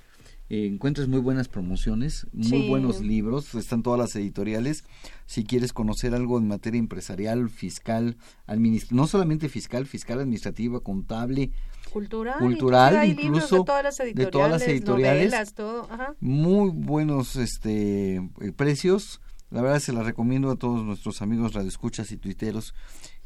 [0.48, 2.68] eh, encuentras muy buenas promociones, muy Sí.
[2.70, 4.84] buenos libros, están todas las editoriales.
[5.26, 11.50] Si quieres conocer algo en materia empresarial, fiscal, administ- no solamente fiscal, fiscal, administrativa, contable,
[11.92, 12.38] Cultural.
[12.38, 15.24] Cultural, incluso de todas las de editoriales, todas las editoriales.
[15.30, 15.86] novelas, todo.
[15.90, 16.14] Ajá.
[16.20, 19.20] muy buenos este eh, precios.
[19.50, 22.74] La verdad se las recomiendo a todos nuestros amigos radioescuchas y tuiteros,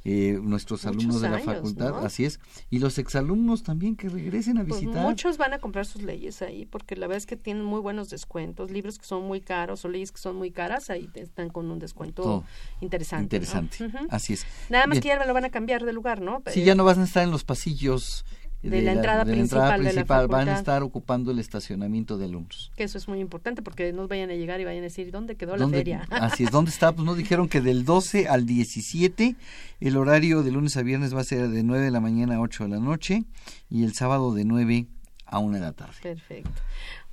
[0.05, 1.97] eh, nuestros Muchos alumnos de la años, facultad, ¿no?
[1.99, 5.05] así es, y los exalumnos también que regresen a Pues visitar.
[5.05, 8.11] muchos van a comprar sus leyes ahí porque la verdad es que tienen muy buenos
[8.11, 11.71] descuentos, libros que son muy caros o leyes que son muy caras, ahí están con
[11.71, 12.45] un descuento Todo.
[12.81, 13.39] interesante.
[13.39, 13.45] ¿no?
[13.45, 14.47] Interesante, así es.
[14.69, 15.03] Nada más Bien.
[15.03, 16.43] que ya me lo van a cambiar de lugar, ¿no?
[16.53, 18.25] Sí, ya no van a estar en los pasillos
[18.71, 22.71] De la entrada principal de la principal, van a estar ocupando el estacionamiento de alumnos.
[22.77, 25.37] Que eso es muy importante porque no vayan a llegar y vayan a decir, ¿dónde
[25.37, 26.07] quedó la ¿Dónde- feria?
[26.11, 26.93] Así es, ¿dónde está?
[26.93, 29.37] Pues nos dijeron que del 12 al 17,
[29.81, 32.41] el horario de lunes a viernes va a ser de 9 de la mañana a
[32.41, 33.25] 8 de la noche
[33.71, 34.87] y el sábado de 9
[35.27, 35.95] a 1 de la tarde.
[36.03, 36.51] Perfecto.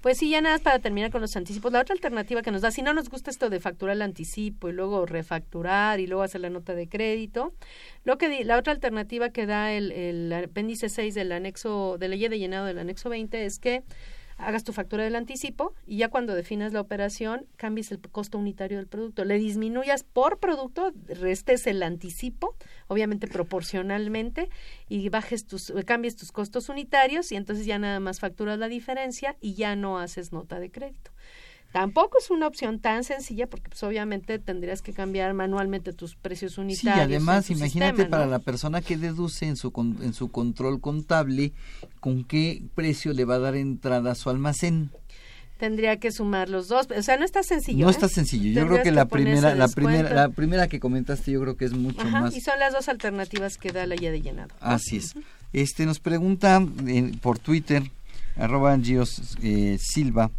[0.04, 1.72] Pues sí, ya nada más para terminar con los anticipos.
[1.72, 4.68] La otra alternativa que nos da, si no nos gusta esto de facturar el anticipo
[4.68, 7.54] y luego refacturar y luego hacer la nota de crédito,
[8.04, 12.10] lo que di- la otra alternativa que da el, el apéndice 6 del anexo, de
[12.10, 13.84] ley de llenado del anexo 20 es que
[14.46, 18.78] hagas tu factura del anticipo y ya cuando definas la operación cambies el costo unitario
[18.78, 22.56] del producto, le disminuyas por producto, restes el anticipo,
[22.88, 24.50] obviamente proporcionalmente
[24.90, 29.36] y bajes tus cambies tus costos unitarios y entonces ya nada más facturas la diferencia
[29.42, 31.12] y ya no haces nota de crédito.
[31.74, 36.58] Tampoco es una opción tan sencilla porque pues obviamente tendrías que cambiar manualmente tus precios
[36.60, 36.96] unitarios.
[36.96, 40.14] Sí, además en tu imagínate sistema, para la persona que deduce en su con- en
[40.14, 41.52] su control contable
[42.00, 44.92] con qué precio le va a dar entrada a su almacén.
[45.58, 47.86] Tendría que sumar los dos, o sea, no está sencillo.
[47.86, 47.92] no ¿eh?
[47.92, 48.52] está sencillo.
[48.52, 51.74] Yo creo que la primera la primera la primera que comentaste yo creo que es
[51.74, 54.54] mucho Ajá, más y son las dos alternativas que da la ya de llenado.
[54.60, 55.16] Así es.
[55.54, 57.82] Este nos pregunta eh, por Twitter,
[58.36, 60.30] arroba Gios eh, Silva,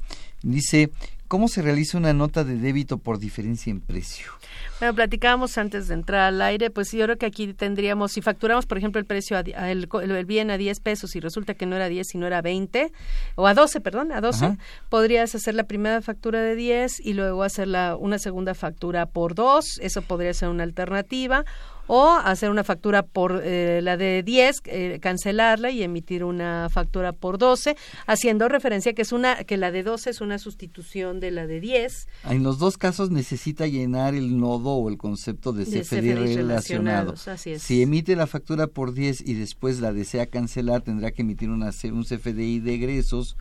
[0.43, 0.91] dice,
[1.35, 4.30] ¿cómo se realiza una nota de débito por diferencia en precio?
[4.78, 8.66] Bueno, platicábamos antes de entrar al aire, pues yo creo que aquí tendríamos, si facturamos,
[8.66, 11.74] por ejemplo, el precio, a el, el bien a 10 pesos y resulta que no
[11.74, 12.93] era 10, sino era 20,
[13.35, 14.59] o a 12, perdón, a 12, Ajá.
[14.89, 19.35] podrías hacer la primera factura de 10 y luego hacer la, una segunda factura por
[19.35, 21.45] 2, eso podría ser una alternativa,
[21.87, 27.12] o hacer una factura por eh, la de 10, eh, cancelarla y emitir una factura
[27.12, 27.76] por 12,
[28.07, 31.61] haciendo referencia que es una que la de 12 es una sustitución de la de
[31.61, 32.09] 10.
[32.30, 36.37] En los dos casos necesita llenar el nodo o el concepto de De CFDI relacionado.
[36.37, 37.62] relacionados, así es.
[37.62, 41.70] Si emite la factura por 10 y después la desea cancelar, tendrá que emitir una,
[41.85, 43.37] un CFDI de egresos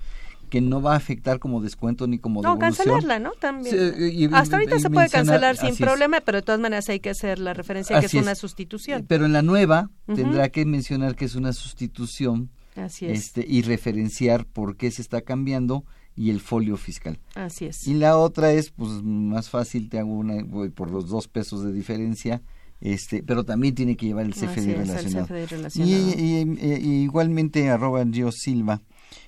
[0.54, 2.86] que no va a afectar como descuento ni como No, devolución.
[2.86, 3.32] cancelarla, ¿no?
[3.40, 3.76] También.
[3.98, 5.88] Sí, y- Hasta ahorita y se puede cancelar sin así es.
[5.90, 8.38] problema, pero de todas maneras hay que hacer la referencia que es Así una es.
[8.38, 9.04] sustitución.
[9.08, 10.16] Pero en la nueva Ujú.
[10.16, 13.18] tendrá que mencionar que es una sustitución Así es.
[13.18, 15.86] este, y referenciar por qué se está cambiando
[16.16, 17.18] y el folio fiscal.
[17.34, 17.88] Así es.
[17.88, 21.64] Y la otra es, pues más fácil, te hago una voy por los dos pesos
[21.64, 22.44] de diferencia,
[22.80, 25.26] este, pero también tiene que llevar el Así CFDI el relacionado.
[25.26, 25.92] CFDI Y, relacionado.
[26.20, 28.82] y- y- y igualmente arroba Gio Silva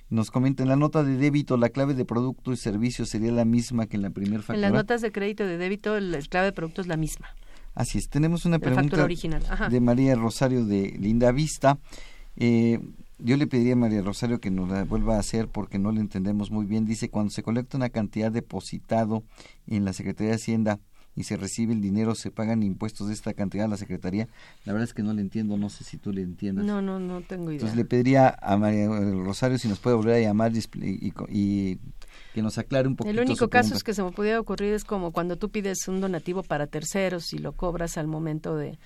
[0.08, 3.44] nos comenta en la nota de débito la clave de producto y servicio sería la
[3.44, 4.68] misma que en la primera En factura.
[4.68, 7.28] las notas de crédito de débito, la clave de producto es la misma.
[7.74, 11.78] Así es, tenemos una La pregunta original, de María Rosario de Linda Vista.
[12.36, 12.80] Eh,
[13.18, 16.00] yo le pediría a María Rosario que nos la vuelva a hacer porque no le
[16.00, 16.86] entendemos muy bien.
[16.86, 19.24] Dice, cuando se colecta una cantidad depositado
[19.66, 20.80] en la Secretaría de Hacienda
[21.16, 24.28] y se recibe el dinero, se pagan impuestos de esta cantidad a la Secretaría.
[24.64, 26.64] La verdad es que no le entiendo, no sé si tú le entiendas.
[26.66, 27.54] No, no, no tengo idea.
[27.54, 31.78] Entonces le pediría a María Rosario si nos puede volver a llamar y, y
[32.34, 34.84] que nos aclare un poquito El único caso es que se me pudiera ocurrir es
[34.84, 38.78] como cuando tú pides un donativo para terceros y lo cobras al momento de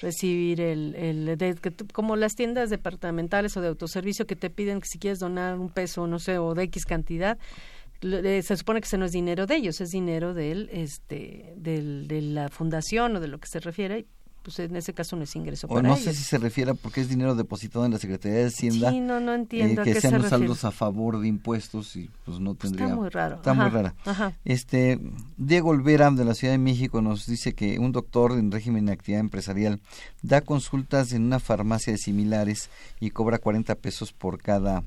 [0.00, 4.50] recibir el, el de- que tú- como las tiendas departamentales o de autoservicio que te
[4.50, 8.56] piden que si quieres donar un peso, no sé, o de X cantidad, eh, se
[8.56, 12.48] supone que ese no es dinero de ellos, es dinero del, este, del, de la
[12.48, 14.06] fundación o de lo que se refiere, y,
[14.42, 16.04] pues en ese caso no es ingreso O para no ellos.
[16.04, 18.90] sé si se refiere porque es dinero depositado en la Secretaría de Hacienda.
[18.90, 21.28] Sí, no, no entiendo eh, a que qué sean se los saldos a favor de
[21.28, 22.86] impuestos y pues no tendría.
[22.86, 23.36] está muy raro.
[23.36, 23.94] Está muy rara.
[24.04, 24.36] ajá.
[24.44, 24.98] Este
[25.36, 28.92] Diego Olvera de la Ciudad de México nos dice que un doctor en régimen de
[28.92, 29.80] actividad empresarial
[30.22, 32.68] da consultas en una farmacia de similares
[33.00, 34.82] y cobra 40 pesos por cada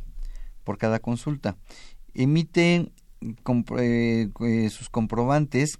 [0.63, 1.55] por cada consulta.
[2.13, 2.91] Emite
[3.43, 5.79] compro- eh, eh, sus comprobantes,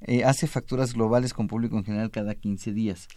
[0.00, 3.08] eh, hace facturas globales con público en general cada 15 días.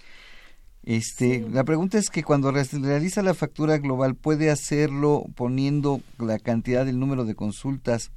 [0.83, 6.39] Este, la pregunta es que cuando re- realiza la factura global puede hacerlo poniendo la
[6.39, 8.11] cantidad del número de consultas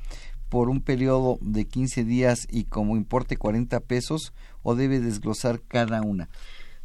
[0.49, 4.33] por un periodo de 15 días y como importe 40 pesos
[4.63, 6.29] o debe desglosar cada una.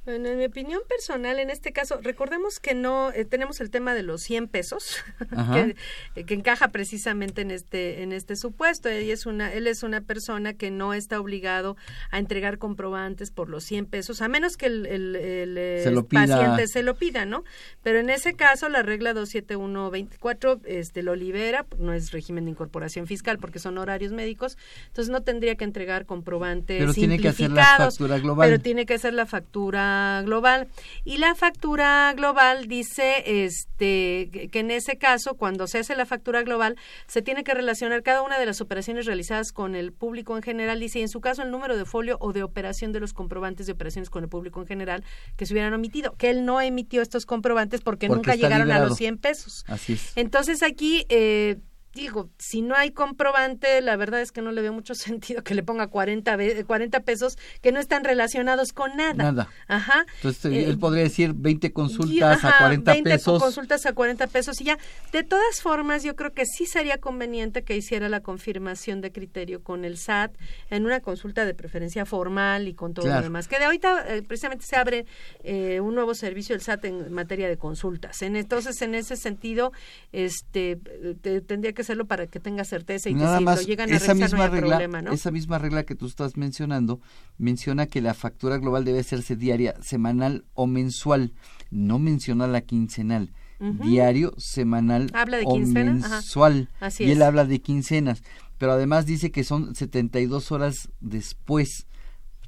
[0.05, 3.95] Bueno, en mi opinión personal, en este caso, recordemos que no eh, tenemos el tema
[3.95, 4.97] de los 100 pesos,
[6.13, 8.87] que, que encaja precisamente en este en este supuesto.
[8.87, 11.75] Él es una él es una persona que no está obligado
[12.11, 15.89] a entregar comprobantes por los 100 pesos, a menos que el, el- el, eh, Se
[16.03, 17.43] paciente se lo pida, ¿no?
[17.81, 23.07] Pero en ese caso, la regla 27124 este, lo libera, no es régimen de incorporación
[23.07, 27.49] fiscal porque son horarios médicos, entonces no tendría que entregar comprobantes Pero tiene que hacer
[27.51, 28.47] la factura global.
[28.49, 29.94] Pero tiene que hacer la factura
[30.25, 30.67] global.
[31.03, 36.43] Y la factura global dice este que- en ese caso, cuando se hace la factura
[36.43, 36.75] global,
[37.07, 40.79] se tiene que relacionar cada una de las operaciones realizadas con el público en general,
[40.79, 43.65] dice, y en su caso el número de folio o de operación de los comprobantes
[43.67, 45.03] de operaciones con el público en general
[45.35, 48.79] que se hubieran omitido, que él no emitió estos comprobantes porque, Porque nunca llegaron a
[48.79, 49.63] los 100 pesos.
[49.67, 50.11] Así es.
[50.15, 51.57] Entonces aquí, eh,
[51.95, 55.55] digo, si no hay comprobante, la verdad es que no le veo mucho sentido que
[55.55, 59.13] le ponga 40, ve- 40 pesos que no están relacionados con nada.
[59.15, 59.49] Nada.
[59.67, 60.05] Ajá.
[60.17, 63.41] Entonces Eh, él podría decir 20 consultas ajá, a 40 20 pesos.
[63.41, 64.77] consultas a 40 pesos y ya.
[65.11, 69.63] De todas formas, yo creo que sí sería conveniente que hiciera la confirmación de criterio
[69.63, 70.35] con el SAT
[70.69, 73.21] en una consulta de preferencia formal y con todo Claro.
[73.21, 73.47] lo demás.
[73.47, 75.05] Que de ahorita eh, precisamente se abre
[75.43, 78.21] eh, un nuevo servicio del SAT en materia de consultas.
[78.21, 79.71] En, entonces, en ese sentido,
[80.11, 83.61] este, eh, te- tendría que hacerlo para que tenga certeza y que Nada si más,
[83.61, 85.11] lo llegan a esa revisar no misma haya regla, problema, ¿no?
[85.11, 86.99] esa misma regla que tú estás mencionando
[87.37, 91.33] menciona que la factura global debe hacerse diaria, semanal o mensual.
[91.71, 93.31] No menciona la quincenal.
[93.57, 96.69] Diario, semanal Habla de o quincena, mensual.
[96.81, 97.23] Así y él es.
[97.23, 98.21] habla de quincenas,
[98.57, 101.87] pero además dice que son 72 horas después.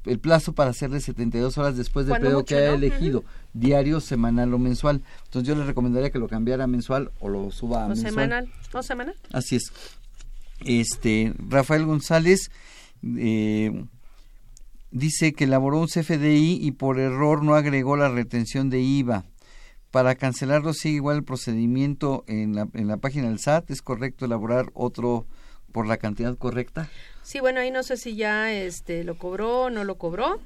[0.08, 2.76] El plazo para hacerle 72 horas después del periodo que haya ¿no?
[2.76, 5.02] elegido, diario, semanal o mensual.
[5.26, 8.12] Entonces yo le recomendaría que lo cambiara a mensual o lo suba a o mensual.
[8.12, 9.16] semanal, o semanal.
[9.32, 9.72] Así es.
[10.66, 12.50] Este, Rafael González
[13.04, 13.86] eh,
[14.92, 19.26] dice que elaboró un CFDI y por error no agregó la retención de IVA.
[19.92, 23.72] Para cancelarlo sigue igual el procedimiento en la, en la página del SAT.
[23.72, 25.26] ¿Es correcto elaborar otro
[25.78, 26.90] por la cantidad correcta?
[27.22, 30.42] Sí, bueno, ahí no sé si ya este lo cobró o no lo cobró.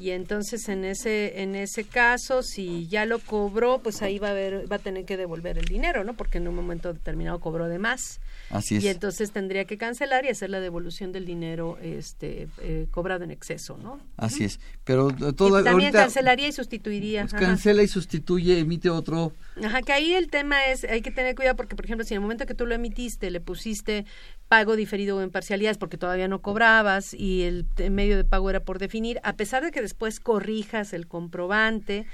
[0.00, 4.30] Y entonces en ese en ese caso si ya lo cobró, pues ahí va a
[4.30, 6.14] haber va a tener que devolver el dinero, ¿no?
[6.14, 8.20] Porque en un momento determinado cobró de más.
[8.48, 8.84] Así es.
[8.84, 13.30] Y entonces tendría que cancelar y hacer la devolución del dinero este eh, cobrado en
[13.30, 14.00] exceso, ¿no?
[14.16, 14.60] Así es.
[14.84, 17.26] Pero Y todo también ahorita cancelaría y sustituiría.
[17.26, 19.32] pues, cancela y sustituye, emite otro.
[19.62, 22.18] Ajá, que ahí el tema es, hay que tener cuidado porque, por ejemplo, si en
[22.18, 24.06] el momento que tú lo emitiste le pusiste
[24.50, 28.58] pago diferido o en parcialidades porque todavía no cobrabas y el medio de pago era
[28.58, 32.04] por definir, a pesar de que después corrijas el comprobante,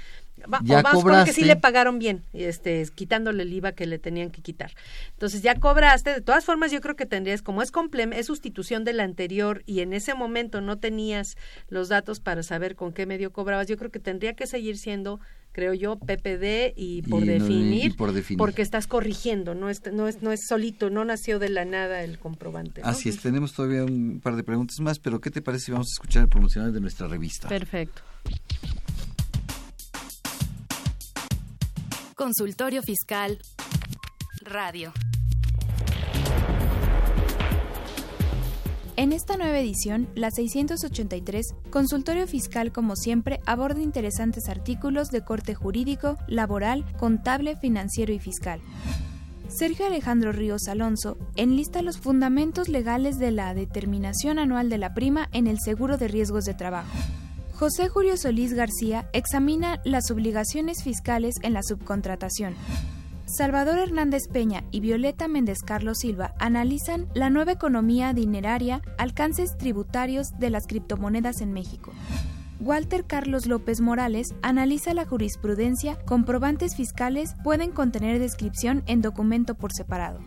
[0.41, 3.87] va- Ya o vamos con que sí le pagaron bien, este, quitándole el IVA que
[3.87, 4.71] le tenían que quitar.
[5.13, 7.71] Entonces ya cobraste, de todas formas yo creo que tendrías, como es
[8.13, 11.37] es sustitución del anterior y en ese momento no tenías
[11.69, 15.19] los datos para saber con qué medio cobrabas, yo creo que tendría que seguir siendo
[15.57, 18.37] creo yo, PPD y por Y no- y definir, por definir.
[18.37, 22.03] porque estás corrigiendo, no es, no es no es solito, no nació de la nada
[22.03, 22.81] el comprobante.
[22.83, 22.87] ¿no?
[22.87, 25.87] Así es, tenemos todavía un par de preguntas más, pero ¿qué te parece si vamos
[25.89, 27.47] a escuchar el promocional de nuestra revista?
[27.47, 28.03] Perfecto.
[32.15, 33.39] Consultorio Fiscal
[34.41, 34.93] Radio.
[38.99, 45.53] En esta nueva edición, la 683, Consultorio Fiscal como siempre aborda interesantes artículos de corte
[45.53, 48.59] jurídico, laboral, contable, financiero y fiscal.
[49.49, 55.29] Sergio Alejandro Ríos Alonso enlista los fundamentos legales de la determinación anual de la prima
[55.31, 56.89] en el seguro de riesgos de trabajo.
[57.53, 62.55] José Julio Solís García examina las obligaciones fiscales en la subcontratación.
[63.27, 70.39] Salvador Hernández Peña y Violeta Méndez Carlos Silva analizan la nueva economía dineraria, alcances tributarios
[70.39, 71.91] de las criptomonedas en México.
[72.61, 79.73] Walter Carlos López Morales analiza la jurisprudencia, comprobantes fiscales pueden contener descripción en documento por
[79.73, 80.21] separado.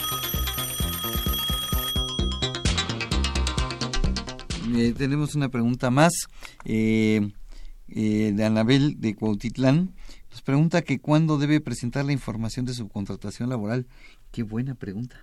[4.74, 6.12] Eh, tenemos una pregunta más
[6.64, 7.20] eh,
[7.88, 9.94] eh, de Anabel de Cuautitlán.
[10.32, 13.86] Nos pregunta que cuándo debe presentar la información de subcontratación laboral.
[14.30, 15.16] Qué buena pregunta.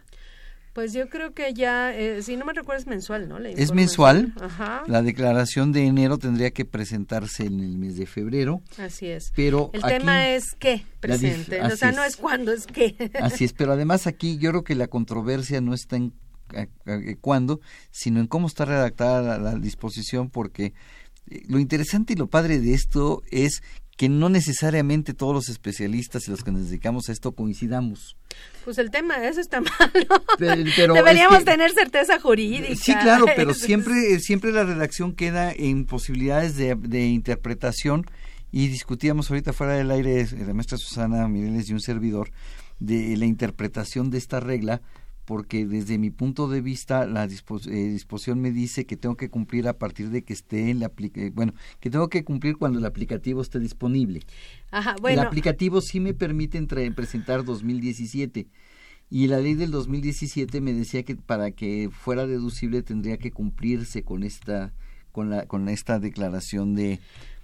[0.74, 3.40] Pues yo creo que ya, eh, si no me recuerdo, es mensual, ¿no?
[3.40, 4.34] La Es mensual.
[4.40, 4.84] Ajá.
[4.88, 8.62] La declaración de enero tendría que presentarse en el mes de febrero.
[8.78, 9.32] Así es.
[9.36, 11.60] Pero el aquí- tema es qué presente.
[11.64, 12.16] O sea, no es.
[12.18, 12.96] cuándo, es qué.
[13.20, 16.14] Así es, pero además aquí yo creo que la controversia no está en
[16.56, 16.68] a-
[17.20, 17.60] cuándo,
[17.92, 20.74] sino en cómo está redactada la, la disposición, porque
[21.30, 23.62] eh, lo interesante y lo padre de esto es
[24.00, 28.16] que no necesariamente todos los especialistas y los que nos dedicamos a esto coincidamos.
[28.64, 29.92] Pues el tema, eso está mal.
[30.38, 32.74] Pero, pero Deberíamos es que- tener certeza jurídica.
[32.76, 38.06] Sí, claro, pero siempre, siempre la redacción queda en posibilidades de, de interpretación
[38.54, 42.32] y discutíamos ahorita fuera del aire, eh, la maestra Susana Mireles y un servidor,
[42.80, 44.82] de la interpretación de esta regla,
[45.30, 49.30] porque desde mi punto de vista la dispos- eh, disposición me dice que tengo que
[49.30, 52.80] cumplir a partir de que esté en la eh, bueno, que tengo que cumplir cuando
[52.80, 54.22] el aplicativo esté disponible.
[54.72, 55.22] Ajá, El bueno.
[55.22, 58.48] aplicativo sí me permite entre- presentar 2017
[59.12, 64.02] y la ley del 2017 me decía que para que fuera deducible tendría que cumplirse
[64.02, 64.74] con esta
[65.12, 67.00] con la con esta declaración de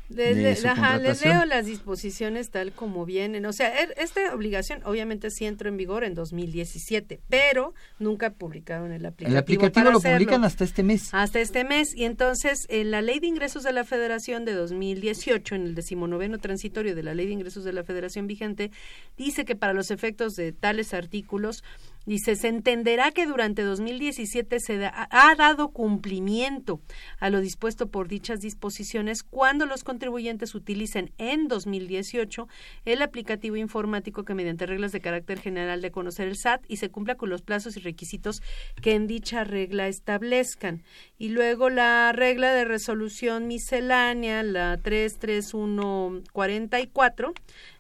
[0.09, 1.37] Les, de le- su ajá, les contratación.
[1.37, 3.45] leo las disposiciones tal como vienen.
[3.45, 8.91] O sea, er- esta obligación obviamente sí entró en vigor en 2017, pero nunca publicaron
[8.91, 9.29] el aplicativo.
[9.35, 10.17] El aplicativo lo hacerlo.
[10.17, 11.09] publican hasta este mes.
[11.11, 11.95] Hasta este mes.
[11.95, 16.37] Y entonces, en la Ley de Ingresos de la Federación de 2018, en el decimonoveno
[16.37, 18.71] transitorio de la Ley de Ingresos de la Federación vigente,
[19.17, 21.63] dice que para los efectos de tales artículos,
[22.05, 26.79] dice, se entenderá que durante 2017 se da- ha dado cumplimiento
[27.19, 32.47] a lo dispuesto por dichas disposiciones cuando los contribuyentes utilicen en 2018
[32.85, 36.89] el aplicativo informático que mediante reglas de carácter general de conocer el SAT y se
[36.89, 38.41] cumpla con los plazos y requisitos
[38.81, 40.83] que en dicha regla establezcan.
[41.17, 47.33] Y luego la regla de resolución miscelánea, la 33144,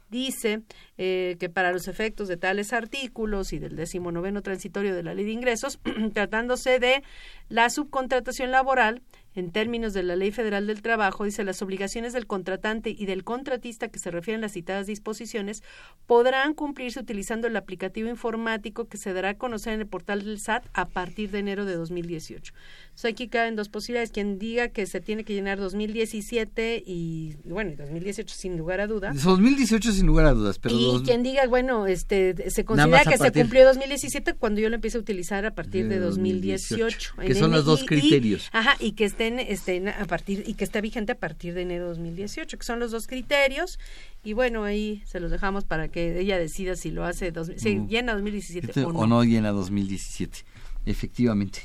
[0.09, 0.61] dice
[0.97, 5.25] eh, que para los efectos de tales artículos y del decimonoveno transitorio de la ley
[5.25, 5.79] de ingresos,
[6.13, 7.03] tratándose de
[7.49, 9.01] la subcontratación laboral,
[9.35, 13.25] en términos de la Ley Federal del Trabajo, dice las obligaciones del contratante y del
[13.25, 15.61] contratista que se refieren a las citadas disposiciones
[16.05, 20.39] podrán cumplirse utilizando el aplicativo informático que se dará a conocer en el portal del
[20.39, 22.53] SAT a partir de enero de 2018.
[22.95, 24.09] Entonces aquí caben dos posibilidades.
[24.11, 28.87] Quien diga que se tiene que llenar 2017 y, bueno, y 2018 sin lugar a
[28.87, 29.11] duda.
[29.13, 33.17] 2018 sin lugar a dudas, pero y dos- quien diga, bueno, este, se considera que
[33.17, 37.15] se cumplió 2017 cuando yo lo empiezo a utilizar a partir de, De 2018.
[37.15, 38.49] 2018, que son los dos y- criterios.
[38.53, 41.83] ajá, y que estén, estén a partir y que esté vigente a partir de enero
[41.83, 43.77] de 2018, que son los dos criterios.
[44.23, 47.75] Y bueno, ahí se los dejamos para que ella decida si lo hace, dos, si
[47.75, 47.87] Mm.
[47.89, 48.99] llena 2017 este, o no.
[48.99, 50.45] o no llena 2017.
[50.85, 51.61] Efectivamente.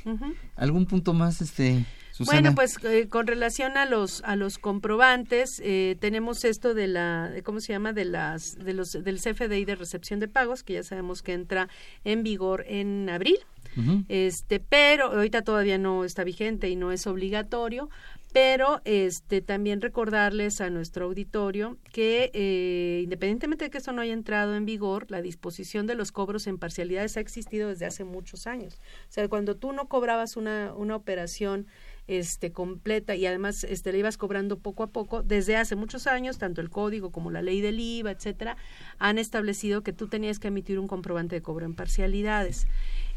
[0.57, 2.41] ¿Algún punto más, este, Susana?
[2.41, 7.31] Bueno, pues eh, con relación a los a los comprobantes eh, tenemos esto de la
[7.45, 10.83] cómo se llama de las de los del CFDI de recepción de pagos que ya
[10.83, 11.69] sabemos que entra
[12.05, 13.39] en vigor en abril.
[14.09, 17.89] Este, pero ahorita todavía no está vigente y no es obligatorio,
[18.33, 24.13] pero este también recordarles a nuestro auditorio que eh, independientemente de que esto no haya
[24.13, 28.47] entrado en vigor, la disposición de los cobros en parcialidades ha existido desde hace muchos
[28.47, 28.81] años.
[29.09, 31.67] O sea, cuando tú no cobrabas una, una operación
[32.07, 36.39] este completa y además este le ibas cobrando poco a poco desde hace muchos años
[36.39, 38.57] tanto el código como la ley del IVA etcétera
[38.99, 42.67] han establecido que tú tenías que emitir un comprobante de cobro en parcialidades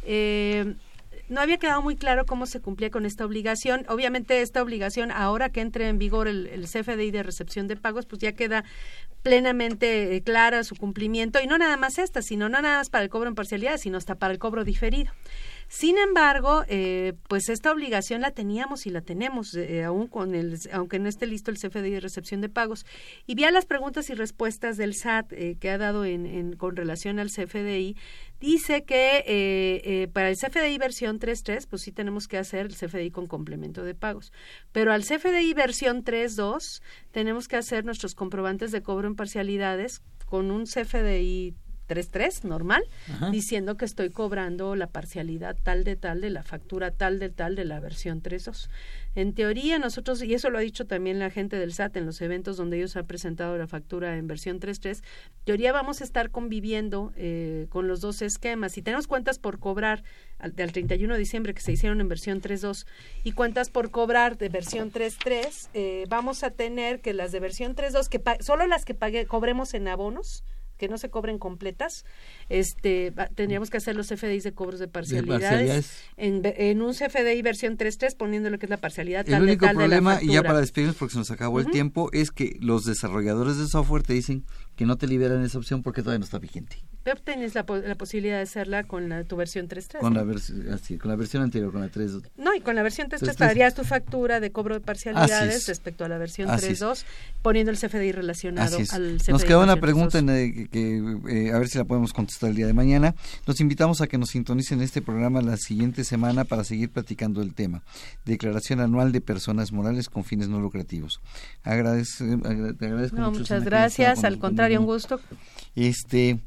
[0.03, 0.75] eh,
[1.29, 3.85] no había quedado muy claro cómo se cumplía con esta obligación.
[3.87, 8.05] Obviamente esta obligación, ahora que entre en vigor el, el CFDI de recepción de pagos,
[8.05, 8.63] pues ya queda
[9.23, 13.03] plenamente eh, clara su cumplimiento y no nada más esta, sino no nada más para
[13.03, 15.11] el cobro en parcialidad, sino hasta para el cobro diferido.
[15.75, 20.59] Sin embargo, eh, pues esta obligación la teníamos y la tenemos, eh, aún con el,
[20.71, 22.85] aunque no esté listo el CFDI de recepción de pagos.
[23.25, 26.75] Y vía las preguntas y respuestas del SAT eh, que ha dado en, en- con
[26.75, 27.97] relación al CFDI,
[28.39, 32.75] dice que eh, eh, para el CFDI versión 3.3, pues sí tenemos que hacer el
[32.75, 34.31] CFDI con complemento de pagos.
[34.73, 40.51] Pero al CFDI versión 3.2, tenemos que hacer nuestros comprobantes de cobro en parcialidades con
[40.51, 41.55] un CFDI
[41.87, 43.29] 3.3 normal, Ajá.
[43.31, 47.55] diciendo que estoy cobrando la parcialidad tal de tal de la factura tal de tal
[47.55, 48.69] de la versión 3.2.
[49.15, 52.19] En teoría nosotros, y eso lo ha dicho también la gente del SAT en los
[52.21, 55.03] eventos donde ellos han presentado la factura en versión 3.3, en
[55.43, 58.71] teoría vamos a estar conviviendo eh, con los dos esquemas.
[58.71, 60.03] Si tenemos cuentas por cobrar
[60.39, 62.87] al, del 31 de diciembre que se hicieron en versión 3.2
[63.23, 67.75] y cuentas por cobrar de versión 3.3, eh, vamos a tener que las de versión
[67.75, 70.43] 3.2, que solo las que pague, cobremos en abonos,
[70.77, 72.05] que no se cobren completas,
[72.49, 76.03] este tendríamos que hacer los CFDIs de cobros de parcialidades, parcialidades.
[76.17, 79.51] En, en un CFDI versión 3.3 poniendo lo que es la parcialidad El tal de
[79.51, 82.31] único de la problema, y ya para despedirnos porque se nos acabó el tiempo, es
[82.31, 84.45] que los desarrolladores de software te dicen
[84.75, 86.77] que no te liberan esa opción porque todavía no está vigente.
[87.03, 89.99] Pero tienes la, po- la posibilidad de hacerla con la, tu versión 3.3.
[89.99, 90.23] Con ¿no?
[90.23, 92.11] la, así, con la versión anterior, con la 3.
[92.37, 95.67] No, y con la versión 3.3 Entonces, pagarías tu factura de cobro de parcialidades es.
[95.67, 96.81] respecto a la versión Así es.
[96.81, 97.03] 3.2,
[97.41, 99.31] poniendo el CFDI relacionado al CFDI.
[99.33, 100.21] Nos queda una pregunta 3.2.
[100.21, 103.15] en, eh, que, eh, a ver si la podemos contestar el día de mañana.
[103.45, 107.53] Los invitamos a que nos sintonicen este programa la siguiente semana para seguir platicando el
[107.53, 107.83] tema.
[108.23, 111.19] Declaración anual de personas morales con fines no lucrativos.
[111.63, 114.23] Agradece, agra- te agradezco No, mucho, muchas Susana, gracias.
[114.23, 115.19] Al contrario, un gusto.
[115.75, 116.39] Este.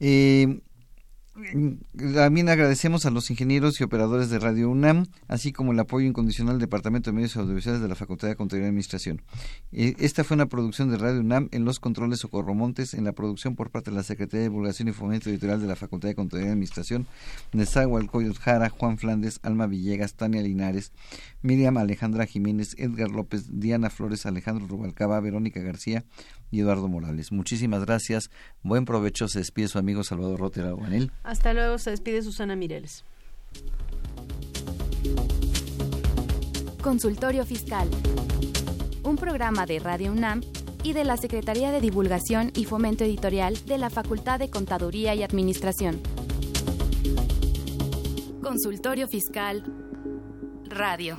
[0.00, 0.60] Eh,
[2.14, 6.54] también agradecemos a los ingenieros y operadores de Radio UNAM, así como el apoyo incondicional
[6.54, 9.20] del Departamento de Medios Audiovisuales de la Facultad de Contaduría y Administración.
[9.70, 13.12] Eh, esta fue una producción de Radio UNAM en los controles Socorro Montes, en la
[13.12, 16.14] producción por parte de la Secretaría de Divulgación y Fomento Editorial de la Facultad de
[16.14, 17.06] Contaduría y Administración,
[17.52, 20.92] Nezahualcóyotl Jara, Juan Flandes, Alma Villegas, Tania Linares,
[21.42, 26.02] Miriam Alejandra Jiménez, Edgar López, Diana Flores, Alejandro Rubalcaba, Verónica García
[26.50, 27.32] y Eduardo Morales.
[27.32, 28.30] Muchísimas gracias.
[28.62, 29.28] Buen provecho.
[29.28, 31.10] Se despide su amigo Salvador Rotera Guanel.
[31.22, 33.04] Hasta luego, se despide Susana Mireles.
[36.82, 37.88] Consultorio Fiscal.
[39.02, 40.40] un programa de Radio UNAM
[40.82, 45.22] y de la Secretaría de Divulgación y Fomento Editorial de la Facultad de Contaduría y
[45.22, 46.00] Administración.
[48.40, 49.64] Consultorio Fiscal
[50.68, 51.18] Radio.